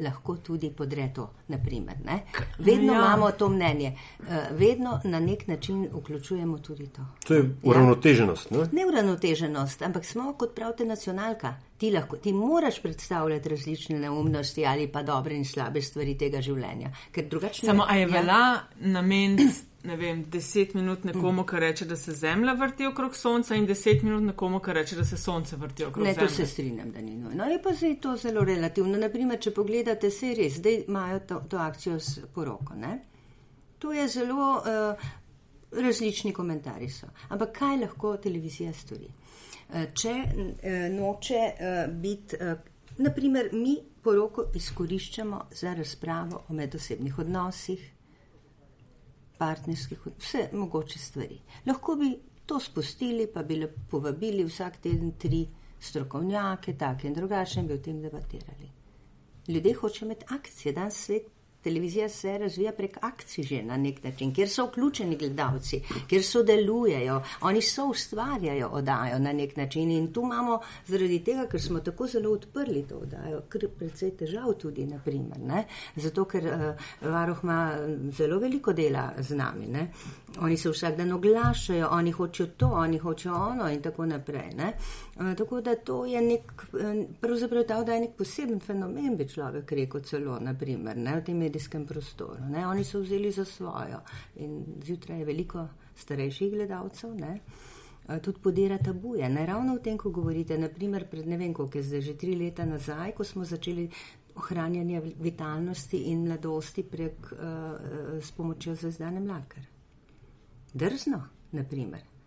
[0.00, 1.96] lahko tudi podre to, naprimer.
[2.04, 2.20] Ne?
[2.58, 2.98] Vedno Ja.
[2.98, 3.06] ja.
[3.06, 7.02] imamo to mnenje, eh, vedno na nek način vključujemo tudi to.
[7.26, 8.50] To je uravnoteženost.
[8.50, 8.58] Ne?
[8.72, 11.54] Neuravnoteženost, ampak smo, kot pravite, nacionalka.
[11.78, 16.90] Ti, lahko, ti moraš predstavljati različne neumnosti ali pa dobre in slabe stvari tega življenja.
[17.16, 18.06] Ne- Samo, a je ja.
[18.06, 18.40] vela
[18.76, 19.44] nameniti,
[19.84, 24.02] ne vem, deset minut nekomu, ki reče, da se Zemlja vrti okrog Sonca, in deset
[24.02, 26.34] minut nekomu, ki reče, da se Sonce vrti okrog Ne, to Zemlje.
[26.36, 27.44] se strinjam, da ni nujno.
[27.44, 28.98] Je pa zdaj to zelo relativno.
[28.98, 32.74] Naprimer, če pogledate serije, zdaj imajo to, to akcijo s poroko.
[32.74, 32.98] Ne?
[33.78, 35.08] To je zelo uh,
[35.72, 37.06] različni komentarji so.
[37.28, 39.08] Ampak kaj lahko televizija stori?
[39.68, 42.36] Uh, če uh, noče uh, biti,
[42.98, 47.82] naprimer, mi poroko izkoriščamo za razpravo o medosebnih odnosih,
[49.38, 51.38] partnerskih, vse mogoče stvari.
[51.66, 52.14] Lahko bi
[52.46, 55.44] to spustili, pa bi povabili vsak teden tri
[55.80, 58.70] strokovnjake, take in drugačne, in bi o tem debatirali.
[59.48, 61.28] Ljudje hočejo imeti akcije, danes svet.
[61.68, 67.22] Televizija se razvija prek akcij že na nek način, kjer so vključeni gledalci, kjer sodelujejo,
[67.40, 72.06] oni so ustvarjajo oddajo na nek način in tu imamo zaradi tega, ker smo tako
[72.06, 75.64] zelo odprli to oddajo, kar precej težav tudi, naprimer, ne?
[75.96, 79.66] zato ker uh, varuh ima mm, zelo veliko dela z nami.
[79.66, 79.90] Ne?
[80.40, 84.54] Oni se vsak dan oglašajo, oni hočejo to, oni hočejo ono in tako naprej.
[84.56, 84.72] Ne?
[85.18, 89.28] Uh, tako da to je nek, eh, pravzaprav ta oddaja je nek poseben fenomen, bi
[89.28, 91.16] človek rekel celo, naprimer, ne?
[91.16, 92.44] v tem medijskem prostoru.
[92.50, 92.66] Ne?
[92.66, 93.98] Oni so vzeli za svojo
[94.36, 95.64] in zjutraj je veliko
[95.96, 97.16] starejših gledalcev.
[97.18, 97.40] Ne?
[98.08, 99.28] Eh, Tudi podira tabuje.
[99.28, 102.36] Ne ravno v tem, ko govorite, naprimer, pred ne vem, koliko je zdaj, že tri
[102.36, 103.88] leta nazaj, ko smo začeli
[104.36, 107.40] ohranjanje vitalnosti in mladosti prek, uh,
[108.22, 109.66] s pomočjo zvezdane mlakar.
[110.74, 111.20] Drzno,
[111.52, 112.17] naprimer.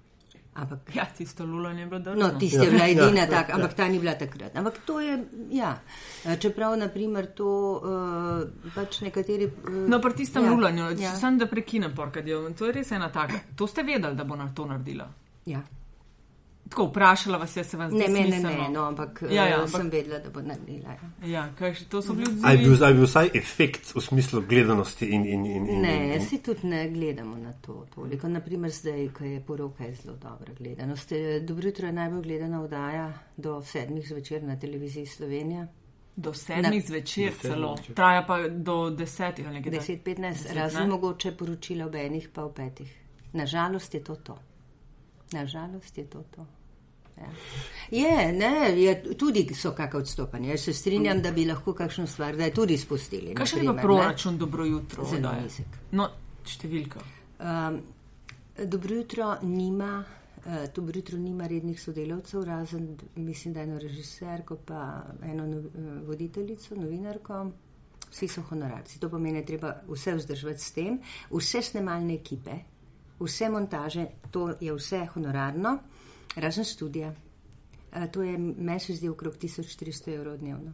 [0.54, 2.28] Ampak Ja, tisto lulanje je bilo drzno.
[2.28, 3.56] No, tiste je bila edina ja, taka, ja.
[3.56, 4.56] ampak ta ni bila takrat.
[4.56, 5.14] Ampak to je,
[5.52, 5.78] ja,
[6.40, 7.48] čeprav, naprimer, to
[7.80, 9.46] uh, pač nekateri.
[9.48, 11.16] Uh, No, pri tistem ja, lulanju, Ja, ja.
[11.16, 12.50] sem da prekinem, porkadijo.
[12.52, 13.40] To je res ena taka.
[13.56, 15.08] To ste vedeli, da bo na to naredila.
[15.46, 15.62] ja.
[16.72, 18.58] Tako vprašala vas je, se vam zdi Ne, mene smiselno?
[18.60, 20.90] ne, no, ampak Ja, ja, ampak- sem vedela, da bo naredila.
[20.92, 21.28] Ja.
[21.28, 22.84] Ja, kaj, še- to so bili Ali je bil, odzivi.
[22.84, 25.26] ali je bil vsaj efekt v smislu gledanosti in.
[25.26, 28.28] in, in, in Ne, in, jaz si tudi ne gledamo na to toliko.
[28.30, 31.12] Naprimer, zdaj, ko je poroka, je zelo dobra gledanost.
[31.12, 33.06] Eh, Dobro jutro je najbolj gledana vdaja
[33.38, 35.68] do sedmih zvečer na televiziji Slovenija.
[36.16, 37.76] Do sedmih Na- zvečer Do celo.
[37.76, 37.96] zvečer.
[37.96, 39.72] Traja pa do desetih ali nekaj.
[39.74, 40.04] 10-15,
[40.34, 40.88] Deset, razen ne?
[40.88, 42.96] mogoče poročila ob enih, pa ob petih.
[43.34, 44.38] Nažalost je to to.
[45.32, 46.46] Nažalost je to to.
[47.18, 47.32] Ja.
[47.92, 50.54] Je, ne, je, tudi so kakšne odstopanja.
[50.54, 53.36] Jaz se strinjam, da bi lahko kakšno stvar zdaj tudi spustili.
[53.36, 53.82] Kaj še je naprimer, ne.
[53.82, 55.06] proračun, dobro jutro?
[55.06, 55.78] Zelo nizek.
[55.92, 56.08] No,
[56.48, 57.04] številka.
[57.40, 57.82] Um,
[58.64, 59.94] dobro jutro nima
[60.42, 65.60] Uh, tu Britru nima rednih sodelavcev, razen mislim, da eno režiserko, pa eno no,
[66.08, 67.52] voditeljico, novinarko.
[68.10, 69.00] Vsi so honorarci.
[69.00, 70.98] To pomeni, da treba vse vzdrževati s tem,
[71.30, 72.58] vse snemalne ekipe,
[73.20, 75.78] vse montaže, to je vse honorarno,
[76.36, 77.14] razen študija.
[78.12, 80.72] To je mesec zdi okrog 1400 evrov dnevno.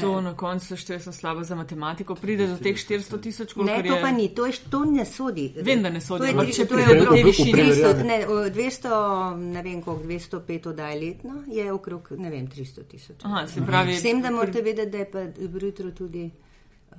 [0.00, 3.82] To na koncu šteje sem slabo za matematiko, pride do teh 400 tisoč, koliko Ne,
[3.82, 4.02] to je.
[4.02, 5.54] pa ni, to, je, to ne sodi.
[5.62, 7.62] Vem, da ne sodi, To je, ampak če to je pride do te višine.
[7.62, 12.84] 200, ne, o, 200, ne vem koliko, 205 oddaj letno, je okrog, ne vem, 300
[12.90, 13.22] tisoč.
[13.22, 16.98] Aha, se pravi, S tem, da morate vedeti, da je pa Brutro tudi uh,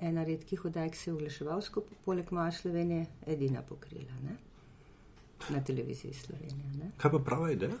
[0.00, 4.40] ena redkih oddaj, ki se je oglaševal skupaj, poleg moje Slovenije, edina pokrila ne?
[5.48, 6.68] Na televiziji Slovenije.
[6.74, 6.90] Ne?
[6.96, 7.72] Kaj pa prava ideja?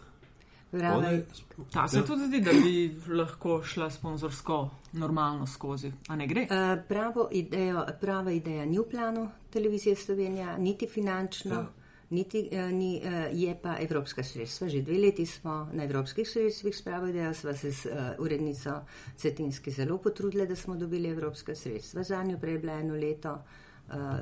[0.72, 1.26] Je-
[1.72, 2.04] Ta se Ja.
[2.04, 2.74] tudi zdi, da bi
[3.08, 4.56] lahko šla sponzorsko
[4.92, 6.42] normalno skozi, a ne gre?
[6.42, 6.48] Uh,
[6.88, 11.66] pravo idejo, prava ideja ni v planu televizije Slovenija, niti finančno, Ja.
[12.10, 14.68] niti uh, ni, uh, je pa evropska sredstva.
[14.68, 18.80] Že dve leti smo na evropskih sredstvih s pravo idejo, sva se s uh, urednico
[19.16, 22.02] Cetinski zelo potrudili, da smo dobili evropska sredstva.
[22.02, 23.40] Za njo prej je bila eno leto uh,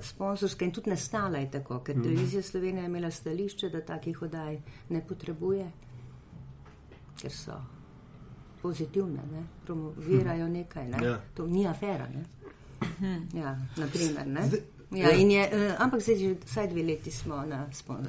[0.02, 2.02] sponsorska in tudi nastala je tako, ker mm.
[2.02, 5.70] televizija Slovenija je imela stališče, da takih oddaj ne potrebuje,
[7.20, 7.52] ker so
[8.62, 9.42] pozitivne, ne?
[9.64, 10.88] promovirajo nekaj.
[10.88, 11.06] Ne?
[11.06, 11.20] Ja.
[11.34, 12.08] To ni afera.
[12.08, 12.24] Ne?
[13.34, 14.40] Ja, naprimer, ne?
[14.90, 15.16] Ja, ja.
[15.16, 17.66] in je, eh, ampak zdaj že vsaj dve leti smo na,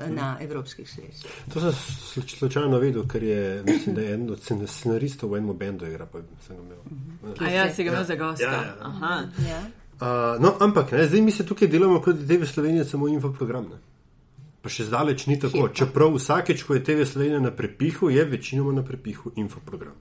[0.10, 1.32] na evropskih sredstvih.
[1.54, 5.38] To sem sl- slučajno vedel, ker je, mislim, da je eden od scen- scenaristov v
[5.38, 6.78] enem bendu igra, pa sem ga imel.
[7.40, 8.44] A ja, si ga imel za Ja, gosta.
[8.44, 8.76] ja, ja.
[8.82, 9.22] Aha.
[9.50, 9.62] Ja.
[10.04, 13.70] Uh, no, ampak ne, zdaj mi se tukaj delamo kot TV Slovenija samo infoprogram.
[13.72, 13.78] Ne?
[14.60, 15.70] Pa še zdaleč ni tako.
[15.70, 15.76] Pa?
[15.80, 19.96] Čeprav vsakeč, ko je TV Slovenija na prepihu, je večinoma na prepihu infoprogram.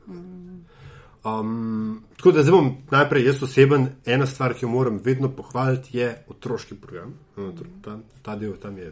[1.22, 3.86] Um, tako da zdaj bom najprej jaz oseben.
[4.06, 7.14] Ena stvar, ki jo moram vedno pohvaliti, je otroški program.
[7.36, 7.52] No,
[7.84, 7.94] Ta,
[8.26, 8.90] ta del tam je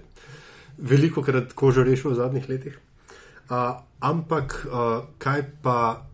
[0.78, 2.78] veliko krat kožo rešil v zadnjih letih.
[3.50, 6.06] Uh, ampak uh, kaj pa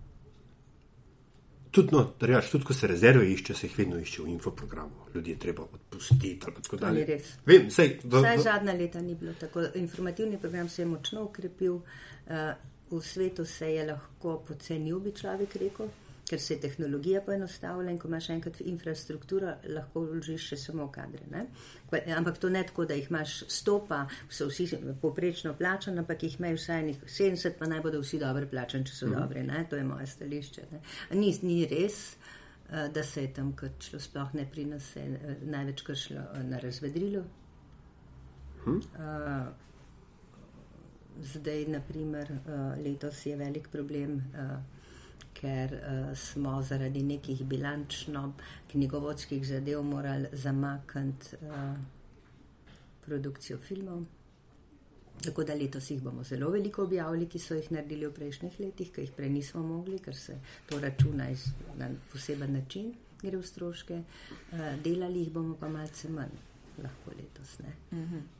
[1.76, 5.10] tudi, no, reč, tudi ko se rezerve išče, se jih vedno išče v infoprogramu.
[5.14, 7.18] Ljudje je treba odpustiti ali tako dalje.
[7.46, 9.66] Vem, sej, v, Vsaj v, zadnja leta ni bilo tako.
[9.74, 11.78] Informativni program se je močno ukrepil,
[12.26, 12.54] eh,
[12.90, 15.92] v svetu se je lahko pocenil, bi človek rekel,
[16.28, 21.22] ker se je tehnologija poenostavila in ko imaš enkrat infrastrukturo, lahko vložiš še samo kadre.
[21.30, 21.46] Ne?
[22.16, 24.66] Ampak to ne tako, da jih imaš stopa, so vsi
[25.02, 28.96] poprečno plačani, ampak jih imaš vsaj enih 70, pa naj bodo vsi dobro plačani, če
[28.96, 29.20] so mm.
[29.20, 29.44] dobri.
[29.46, 29.62] Ne?
[29.70, 30.66] To je moje stališče.
[30.72, 30.82] Ne?
[31.20, 32.16] Ni, ni res.
[32.70, 36.26] eh, Da se je tam krčilo, sploh ne pri nas, se je eh, največ kršilo
[36.34, 37.22] eh, na razvedrilu,
[38.66, 39.46] Uh,
[41.22, 42.32] zdaj, naprimer,
[42.82, 44.16] letos je velik problem,
[45.36, 48.32] ker uh, smo zaradi nekih bilančno
[48.70, 51.76] knjigovodskih zadev morali zamakniti uh,
[53.04, 54.04] produkcijo filmov.
[55.24, 58.90] Tako da letos jih bomo zelo veliko objavili, ki so jih naredili v prejšnjih letih,
[58.92, 60.36] ki jih prej nismo mogli, ker se
[60.68, 61.46] to računa iz,
[61.78, 64.02] na poseben način, gre v stroške.
[64.52, 66.36] Uh, delali jih bomo pa malce manj,
[66.82, 67.58] lahko letos.
[67.58, 67.72] Ne.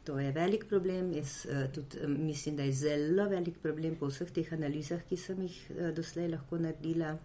[0.05, 1.13] To je velik problem.
[1.13, 5.17] Jaz uh, tudi um, mislim, da je zelo velik problem po vseh teh analizah, ki
[5.17, 7.17] sem jih uh, doslej lahko naredila,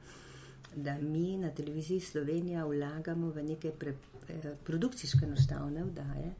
[0.76, 3.96] da mi na televiziji Slovenija vlagamo v neke pre,
[4.30, 6.32] eh, produkcijske enostavne vdaje,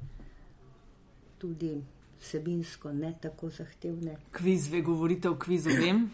[1.38, 1.82] tudi
[2.22, 4.16] vsebinsko ne tako zahtevne.
[4.32, 6.10] Kviz, ve govorite o kvizu, vem.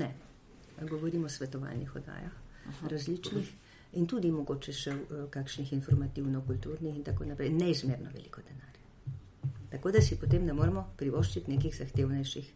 [0.00, 0.14] Ne,
[0.90, 2.32] govorimo o svetovalnih oddajah,
[2.90, 3.54] različnih
[3.94, 7.50] in tudi mogoče še uh, kakšnih informativno-kulturnih in tako naprej.
[7.50, 8.62] Neizmerno veliko denarja.
[9.70, 12.52] Tako da si potem ne moremo privoščiti nekih zahtevnejših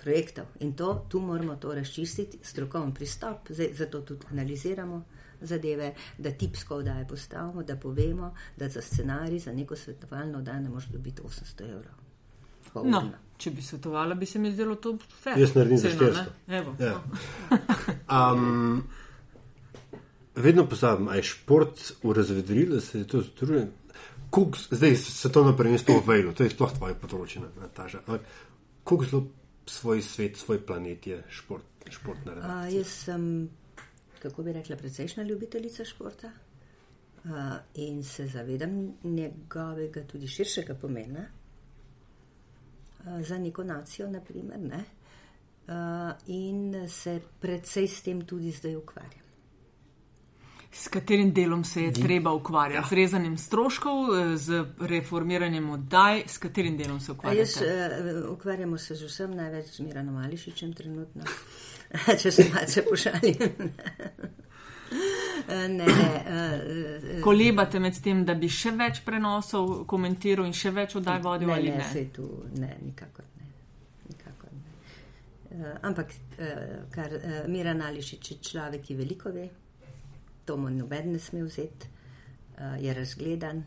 [0.00, 0.46] projektov.
[0.60, 5.02] In to, tu moramo to razčistiti, strokoven pristop, zdaj, zato tudi analiziramo
[5.40, 10.68] zadeve, da tipsko oddaje postavimo, da povemo, da za scenarij, za neko svetovalno oddajo ne
[10.68, 12.02] moreš dobiti 800 evrov.
[12.84, 13.02] No,
[13.36, 15.38] če bi svetovala, bi se mi zdelo to fair.
[15.38, 16.24] Jaz naredim za Cena, 400.
[16.46, 16.58] ne?
[16.58, 16.92] Evo, Ja.
[16.92, 17.02] no.
[18.34, 18.82] Um,
[20.36, 21.92] vedno pozabim, a je šport
[22.70, 23.68] da se je to združuje.
[24.30, 27.42] Kuk, zdaj se to na prvenstvo v Vejlu, to je sploh tvoje področje.
[27.42, 28.20] Ampak
[28.84, 29.22] kako zelo
[29.66, 32.78] svoj svet, svoj planet je šport, športna A, redakcija?
[32.78, 33.48] jaz sem,
[34.22, 36.30] kako bi rekla, precejšna ljubiteljica športa
[37.24, 41.26] a, in se zavedam njegovega tudi širšega pomena
[43.04, 44.84] a, za neko nacijo, naprimer, ne?
[45.66, 49.25] A, in se precej s tem tudi zdaj ukvarjam.
[50.76, 52.84] S katerim delom se je treba ukvarjati?
[52.84, 52.88] Ja.
[52.88, 58.18] Z rezanjem stroškov, eh, z reformiranjem oddaj, s katerim delom se A jaz ukvarjate?
[58.18, 61.24] uh, ukvarjamo se z vsem, največ z Miranom Mališičem trenutno,
[62.22, 63.36] če se malce pošalim.
[65.48, 70.96] Eh, ne, ne, Kolebate med tem, da bi še več prenosov komentiral in še več
[70.98, 72.04] oddaj vodil ne, ali ne, ne?
[72.14, 72.26] tu,
[72.58, 73.46] ne, nikakor ne.
[74.10, 74.64] Nikakor ne.
[75.50, 79.48] Uh, ampak, uh, kar uh, Miran Ališič je človek, ki veliko ve,
[80.46, 83.64] to mu noben ne sme vzeti, uh, je razgledan,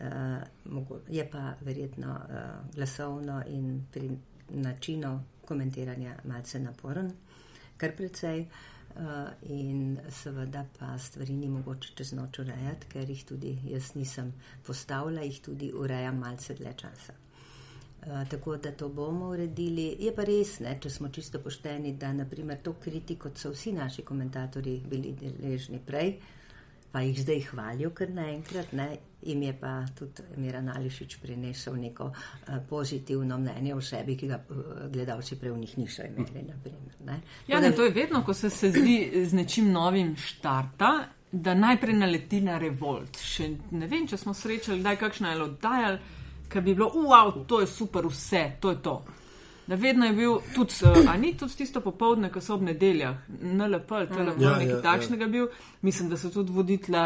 [0.00, 4.10] uh, je pa verjetno uh, glasovno in pri
[4.48, 7.12] načinu komentiranja malce naporen,
[7.76, 8.46] kar precej.
[8.92, 14.34] Uh, in seveda pa stvari ni mogoče čez noč urejati, ker jih tudi jaz nisem
[14.66, 17.21] postavila, jih tudi urejam malce dlje časa.
[18.06, 19.96] Uh, tako da to bomo uredili.
[20.00, 23.72] Je pa res, ne, če smo čisto pošteni, da naprimer to kritiko, kot so vsi
[23.76, 26.16] naši komentatorji bili deležni prej,
[26.92, 28.88] pa jih zdaj hvalijo kar naenkrat, ne,
[29.22, 34.40] jim je pa tudi Miran Ališič prinesel neko uh, pozitivno mnenje o sebi, ki ga
[34.50, 36.42] uh, gledalci prej v njih niso imeli.
[36.48, 37.20] Naprimer, ne.
[37.46, 40.90] Ja, ne, to je vedno, ko se, se zdi z nečim novim štarta,
[41.32, 43.22] da najprej naleti na revolt.
[43.22, 46.00] Še ne vem, če smo srečali, da je kakšna je oddajal,
[46.52, 49.02] ki bi bilo, wow, to je super, vse, to je to.
[49.66, 53.14] Da vedno je bil tudi, uh, a ni tudi tisto popovdne, ko so ob nedeljah,
[53.40, 54.82] NLP, telefon, Ja, ja, nekaj ja, ja, ja.
[54.82, 55.46] takšnega bil.
[55.82, 57.02] Mislim, da so tudi voditla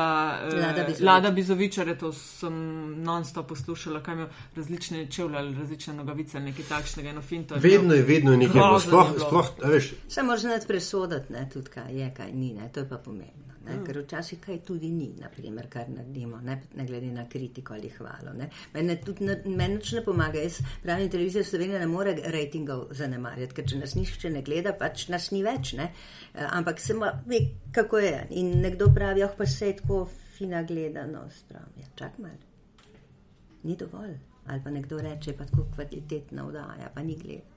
[0.54, 1.00] Lada Bizovič.
[1.00, 2.56] Lada Bizovičare, to sem
[3.02, 7.08] non-stop poslušala, kaj imajo različne čevlje ali različne nogavice ali nekaj takšnega.
[7.08, 7.94] eno finto je Vedno bilo.
[7.94, 8.62] je, vedno je nekaj.
[8.80, 12.80] Sploh, sploh, veš, Se moraš znati presoditi, ne, tudi kaj je, kaj ni, ne, to
[12.80, 13.45] je pa pomembno.
[13.66, 13.84] Ne, Mm.
[13.86, 18.32] ker včasih kaj tudi ni, naprimer, kar naredimo, ne, ne glede na kritiko ali hvalo.
[18.38, 18.48] Ne.
[18.74, 23.54] Meni tudi ne, meni nič ne pomaga, jaz pravim, televizija Slovenija ne more rejtingov zanemarjati,
[23.54, 25.72] ker če nas nihče ne gleda, pač nas ni več.
[25.74, 25.90] Ne.
[26.34, 27.40] Eh, Ampak se ma ve,
[27.72, 28.26] kako je.
[28.30, 30.04] In nekdo pravi, oh pa se je tako
[30.36, 31.48] fina gledanost.
[31.48, 32.38] Pravim, ja, čak mal.
[33.64, 34.14] Ni dovolj.
[34.46, 37.55] Ali pa nekdo reče, pa tako kvalitetna vdaja, pa ni gleda.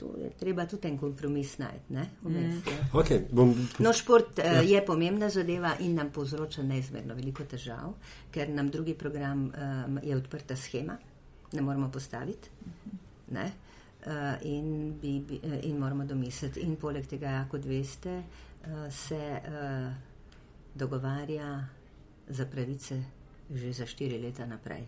[0.00, 2.06] To je treba tudi en kompromis najti, ne?
[2.22, 2.84] Vmes, ja.
[2.96, 3.50] okay, bom,
[3.84, 4.62] No, šport ja.
[4.64, 7.92] je pomembna zadeva in nam povzroča neizmerno veliko težav,
[8.32, 10.96] ker nam drugi program um, je odprta schema,
[11.52, 12.48] ne moramo postaviti.
[13.36, 13.44] Ne?
[14.00, 16.64] Uh, in, bi, bi, eh, in moramo domisliti.
[16.64, 19.92] In poleg tega, kot veste, uh, se uh,
[20.74, 21.52] dogovarja
[22.28, 23.02] za pravice
[23.50, 24.86] že za štiri leta naprej.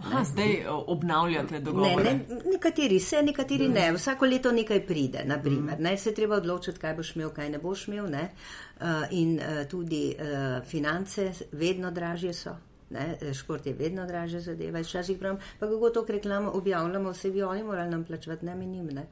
[0.00, 2.04] Aha, zdaj o, obnavljate Ne, dogovore.
[2.04, 3.92] ne, nekateri se, nekateri ne.
[3.92, 5.80] Vsako leto nekaj pride, naprimer.
[5.80, 8.06] Ne, se treba odločiti, kaj boš imel, kaj ne boš imel.
[8.06, 8.30] Ne.
[8.76, 10.24] Uh, in uh, tudi uh,
[10.64, 12.56] finance vedno dražje so.
[12.90, 14.80] Ne, šport je vedno dražja zadeva.
[14.80, 18.86] Včasih pravim, pa kako to reklamo objavljamo, vse bi oni morali nam plačevati, ne menim,
[18.86, 19.04] ne.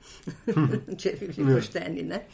[0.98, 2.02] če bi bili pošteni.
[2.04, 2.24] Ne.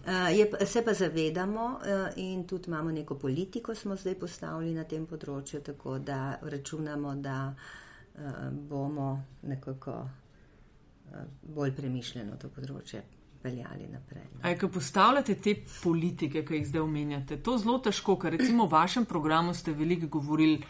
[0.00, 1.82] Uh, je, pa- se pa zavedamo uh,
[2.16, 7.36] in tudi imamo neko politiko, smo zdaj postavili na tem področju, tako da računamo, da
[7.48, 7.89] uh,
[8.52, 13.02] bomo nekako uh, bolj premišljeno to področje
[13.42, 14.22] peljali naprej.
[14.22, 14.40] ne.
[14.42, 18.66] A je, ko postavljate te politike, ki jih zdaj omenjate, to zelo težko, ker recimo
[18.66, 20.60] v vašem programu ste veliko govorili,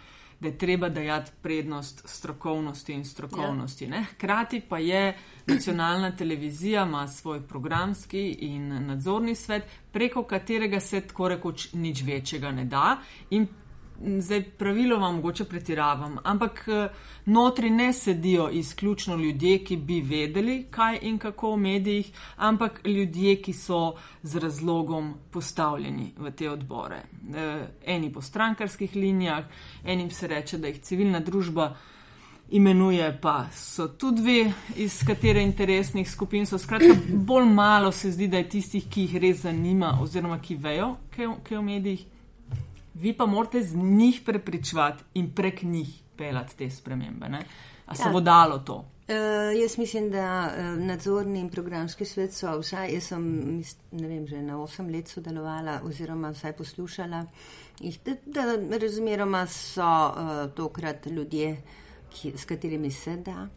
[0.41, 3.85] da je treba dajati prednost strokovnosti in strokovnosti.
[3.85, 4.05] Ja.
[4.13, 11.29] Hkrati pa je nacionalna televizija, ima svoj programski in nadzorni svet, preko katerega se tako
[11.29, 12.97] rekoč nič večjega ne da.
[13.31, 13.47] In
[14.01, 16.89] Zdaj, praviloma, mogoče pretiravam, ampak eh,
[17.27, 23.43] notri ne sedijo izključno ljudje, ki bi vedeli, kaj in kako v medijih, ampak ljudje,
[23.43, 27.03] ki so z razlogom postavljeni v te odbore.
[27.35, 29.45] Eh, Eni po strankarskih linijah,
[29.85, 31.77] enim se reče, da jih civilna družba
[32.51, 36.59] imenuje, pa so tudi dve, iz katere interesnih skupin so.
[36.59, 40.97] Skratka, bolj malo se zdi, da je tistih, ki jih res zanima, oziroma ki vejo,
[41.17, 42.07] kaj je v medijih.
[42.95, 47.29] Vi pa morate z njih prepričevati in prek njih pelati te spremembe.
[47.29, 47.43] Ne?
[47.87, 48.13] A se Ja.
[48.13, 48.75] bo dalo to?
[49.09, 49.15] Uh,
[49.61, 53.23] jaz mislim, da uh, nadzorni in programski svet so vsaj, jaz sem
[53.57, 57.25] mis- ne vem, že na osem let sodelovala oziroma vsaj poslušala
[57.81, 58.45] jih, da, da
[58.79, 61.57] razmeroma so uh, tokrat ljudje,
[62.11, 63.49] ki, s katerimi se da.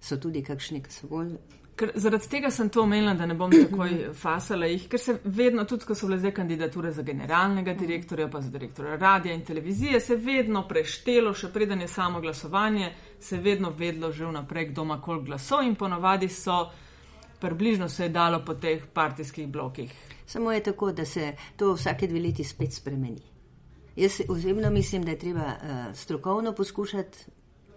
[0.00, 1.32] So tudi kakšni, ki so bolj
[1.78, 5.62] Ker, zaradi tega sem to omenila, da ne bom takoj fasala jih, ker se vedno,
[5.68, 10.00] tudi ko so bile zdaj kandidature za generalnega direktorja, pa za direktorja radia in televizije,
[10.00, 14.98] se vedno preštelo, še preden je samo glasovanje, se vedno vedlo že vnaprej, kdo ima
[15.02, 16.58] koliko glasov in ponavadi so,
[17.38, 19.94] približno se je dalo po teh partijskih blokih.
[20.26, 23.22] Samo je tako, da se to vsake dve leti spet spremeni.
[23.96, 27.18] Jaz osebno mislim, da je treba uh, strokovno poskušati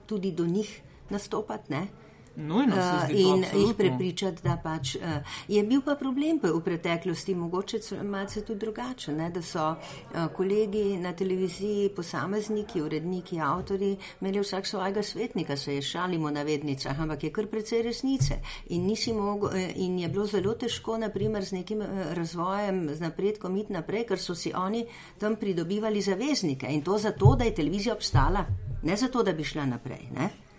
[0.06, 1.88] tudi do njih nastopati, ne?
[2.36, 3.68] Nujno se Uh, zdi to in absolutno.
[3.68, 5.02] jih prepričati, da pač uh,
[5.48, 10.28] je bil pa problem pa v preteklosti, mogoče malce tudi drugače, ne, da so uh,
[10.36, 17.00] kolegi na televiziji, posamezniki, uredniki, avtori imeli vsak svojega svetnika, se je šalimo na vednicah,
[17.00, 18.40] ampak je kar precej resnice.
[18.70, 23.58] In, mogel, eh, in je bilo zelo težko, naprimer, z nekim eh, razvojem, z napredkom
[23.58, 24.86] iti naprej, ker so si oni
[25.20, 28.46] tam pridobivali zaveznike in to zato, da je televizija obstala,
[28.84, 30.08] ne zato, da bi šla naprej.
[30.16, 30.51] Ne.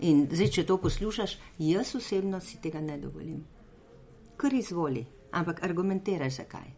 [0.00, 3.44] In zdaj, če to poslušaš, jaz osebno si tega ne dovolim.
[4.36, 6.72] Kar izvoli, ampak argumentiraj zakaj.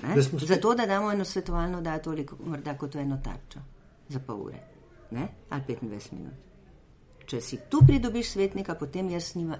[0.00, 3.60] Smo spet- Zato, da damo eno svetovalno dajo toliko, morda kot eno tarčo
[4.08, 4.76] za pol ure
[5.10, 5.28] ne?
[5.50, 6.32] ali 25 minut.
[7.26, 9.56] Če si tu pridobiš svetnika, potem jaz nima,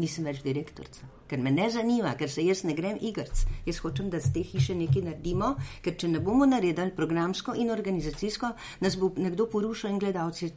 [0.00, 1.04] nisem več direktorica.
[1.28, 3.42] Ker me ne zanima, ker se jaz ne grem igrc.
[3.66, 5.50] Jaz hočem, da z te hiše nekaj naredimo,
[5.84, 10.48] ker če ne bomo naredili programsko in organizacijsko, nas bo nekdo porušil in gledalci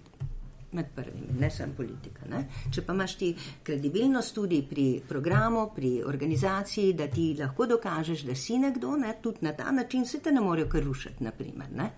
[0.73, 2.25] med prvimi, ne samo politika.
[2.29, 2.43] Ne?
[2.73, 8.35] Če pa imaš ti kredibilnost tudi pri programu, pri organizaciji, da ti lahko dokažeš, da
[8.35, 9.15] si nekdo, ne?
[9.21, 11.71] tudi na ta način se te ne morejo kar rušiti, naprimer.
[11.71, 11.89] Ne?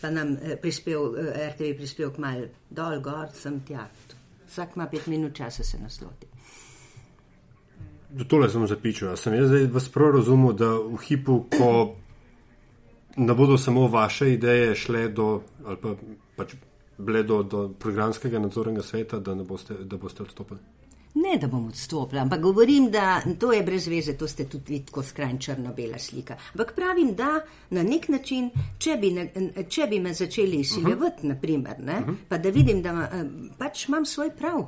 [0.00, 3.86] Pa nam eh, prispev, eh, RTV prispevek mal dol, gor, sem tja.
[4.48, 6.26] Vsak ima pet minut časa se nasloti.
[8.28, 9.12] Tole sem zapičil.
[9.12, 11.94] A Sem jaz zdaj vas prav razumel, da v hipu, ko
[13.16, 15.94] ne bodo samo vaše ideje šle do, ali pa
[16.36, 16.54] pač
[16.98, 20.60] bile do, do programskega nadzornega sveta, da, boste, da boste odstopili?
[21.14, 24.78] Ne, da bom odstopila, ampak govorim, da to je brez veze, to ste tudi vi
[24.86, 26.36] tako skrajno črno-bela slika.
[26.54, 27.40] Ampak pravim, da
[27.70, 29.26] na nek način, če bi, ne,
[29.68, 33.26] če bi me začeli izsiljevati, naprimer, ne, pa da vidim, da eh,
[33.58, 34.64] pač imam svoj prav.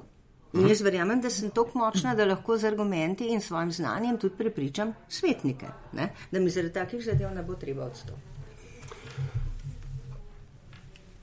[0.55, 4.37] In jaz verjamem, da sem tako močna, da lahko z argumenti in svojim znanjem tudi
[4.39, 8.34] prepričam svetnike, ne, da mi zaradi takih zadev ne bo treba odstopiti.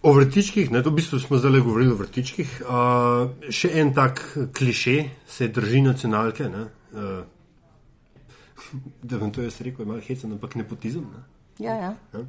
[0.01, 2.61] O vrtičkih, ne, v bistvu smo zdaj govorili o vrtičkih.
[2.65, 4.23] Uh, še en tak
[4.57, 4.95] kliše
[5.29, 6.47] se drži nacionalke.
[6.49, 6.63] Ne,
[6.97, 7.21] uh,
[9.03, 11.05] da vam to jaz rekel, je malo hecen, ampak nepotizem.
[11.05, 11.21] Ne.
[11.65, 11.91] Ja, ja.
[12.13, 12.25] Ne?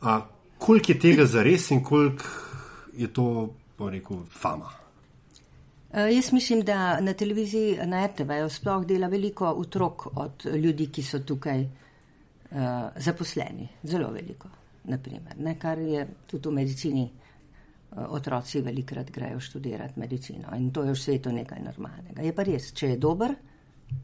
[0.00, 0.20] A,
[0.58, 2.24] koliko je tega zares in koliko
[2.96, 4.70] je to, pa rekel, fama?
[5.90, 11.02] Uh, jaz mislim, da na televiziji, na RTV-ju sploh dela veliko otrok od ljudi, ki
[11.02, 12.60] so tukaj uh,
[12.96, 13.68] zaposleni.
[13.82, 14.48] Zelo veliko,
[14.88, 17.06] naprimer, ne, kar je tudi v medicini.
[17.06, 17.24] uh,
[17.96, 22.22] Otroci velikrat grejo študirati medicino in to je v svetu nekaj normalnega.
[22.22, 23.32] Je pa res, če je dober,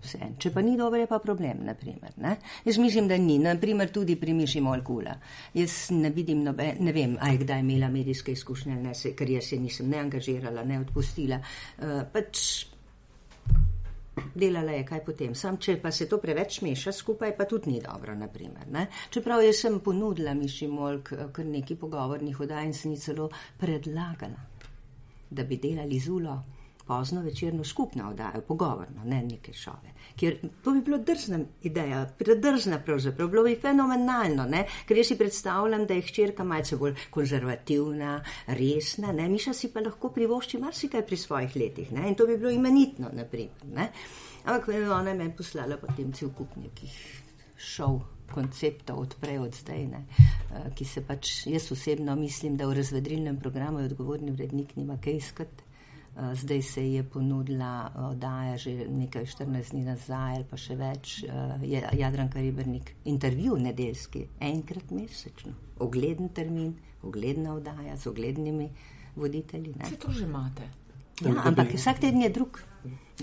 [0.03, 0.31] vse.
[0.39, 1.65] Če pa ni dober, je pa problem.
[1.67, 2.37] Naprimer, ne?
[2.65, 3.39] Jaz mislim, da ni.
[3.43, 5.15] Naprimer, tudi pri Miši Molkula.
[5.55, 9.53] Jaz ne vidim, nobe, ne vem, aj kdaj imela medijske izkušnje, ne, se, ker jaz
[9.53, 11.41] se nisem ne angažirala, ne odpustila.
[11.79, 12.72] Uh, pač
[14.35, 15.35] delala je kaj potem.
[15.35, 18.15] Sam, če pa se to preveč meša skupaj, pa tudi ni dobro.
[18.15, 18.87] Naprimer, ne?
[19.11, 23.31] Čeprav jaz sem ponudila Miši Molk eh, kar nekaj pogovornih oddaj in sem ji celo
[23.61, 24.49] predlagala,
[25.31, 26.37] da bi delali zulo
[26.87, 29.93] pozno večerno skupno oddajo, pogovorno, ne neke šove.
[30.17, 34.65] Ker to bi bilo drzna ideja, predrzna pravzaprav, bilo bi fenomenalno, ne?
[34.89, 39.29] ker jaz si predstavljam, da je hčerka malce bolj konzervativna, resna, ne?
[39.29, 42.09] Miša si pa lahko privošči marsikaj pri svojih letih ne?
[42.09, 43.65] in to bi bilo imenitno, naprimer.
[43.75, 43.89] Ne?
[44.45, 46.97] Ampak eh, ona je meni poslala potem cel kup nekih
[47.57, 48.03] šov.
[48.33, 53.37] Konceptov odprej od zdaj, ne, eh, ki se pač jaz osebno mislim, da v razvedrilnem
[53.37, 55.72] programu je odgovorni vrednik nima kaj iskati.
[56.17, 61.25] Eh, Zdaj se je ponudila oddaja že nekaj 14 dni nazaj, ali pa še več,
[61.25, 68.69] eh, je Jadranka Ribernik, intervju nedeljski, enkrat mesečno, ogleden termin, ogledna oddaja z oglednimi
[69.17, 69.73] voditelji.
[69.77, 69.85] Ne?
[69.85, 70.69] Vse to že imate.
[71.23, 72.61] Ja, ampak vsak teden je drug.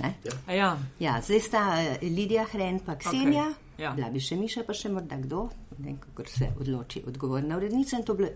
[0.01, 0.13] Ne?
[0.47, 3.93] A ja, Ja, zdaj sta eh, Lidija Hren pa Ksenija, Okej, ja.
[3.93, 7.97] bila bi še Miša, pa še morda kdo, ne vem, kako se odloči odgovorna urednica
[7.97, 8.29] in to bilo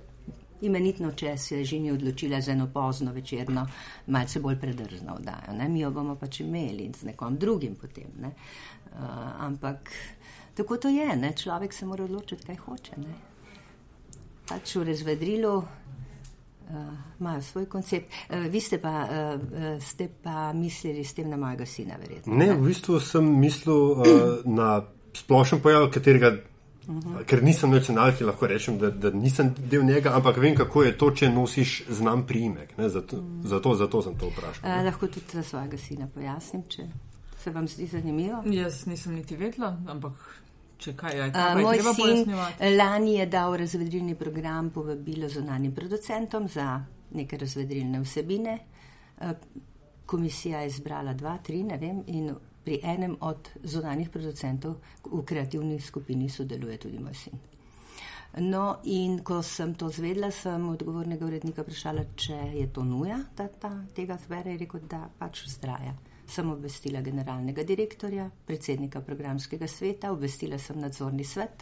[0.63, 3.67] imenitno, če se je že ni odločila za eno pozno večerno,
[4.07, 5.57] malce bolj predrzno oddajo.
[5.57, 5.69] Ne?
[5.69, 8.09] Mi jo bomo pač imeli in z nekom drugim potem.
[8.21, 8.33] Ne?
[8.93, 8.99] Uh,
[9.45, 9.91] ampak
[10.55, 11.33] tako to je, ne?
[11.37, 12.99] človek se mora odločiti, kaj hoče.
[13.01, 13.15] Ne?
[14.47, 16.77] Pač v razvedrilu uh,
[17.19, 18.11] imajo svoj koncept.
[18.29, 22.35] Uh, vi ste pa, uh, ste pa mislili s tem na mojega sina, verjetno.
[22.35, 24.05] Ne, v bistvu sem mislil uh,
[24.45, 24.81] na
[25.13, 26.37] splošen pojav, katerega.
[26.87, 27.25] Uh -huh.
[27.25, 31.11] Ker nisem nacionalki, lahko rečem, da, da nisem del njega, ampak vem, kako je to,
[31.11, 32.77] če nosiš znam priimek.
[32.77, 34.79] ne, Zato, zato, zato sem to vprašal.
[34.79, 36.83] Uh, lahko tudi za svojega sina pojasnim, če
[37.43, 38.43] se vam zdi zanimivo.
[38.45, 40.13] jaz nisem niti vedela, ampak
[40.77, 42.35] če kaj je, Uh, kaj je moj sin
[42.77, 48.59] lani je dal razvedrilni program povabilo zunanim producentom za neke razvedrilne vsebine.
[49.21, 49.31] Uh,
[50.05, 55.79] komisija je izbrala dva, tri, ne vem, in pri enem od zunanih producentov v kreativni
[55.79, 57.41] skupini sodeluje tudi moj sin.
[58.37, 63.45] No, in ko sem to zvedla, sem odgovornega urednika vprašala, če je to nuja, da
[63.47, 65.93] ta, tega zbere, in rekel, da pač vztraja.
[66.25, 71.61] Sem obvestila generalnega direktorja, predsednika programskega sveta, obvestila sem nadzorni svet,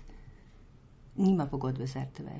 [1.17, 2.39] nima pogodbe z RTV.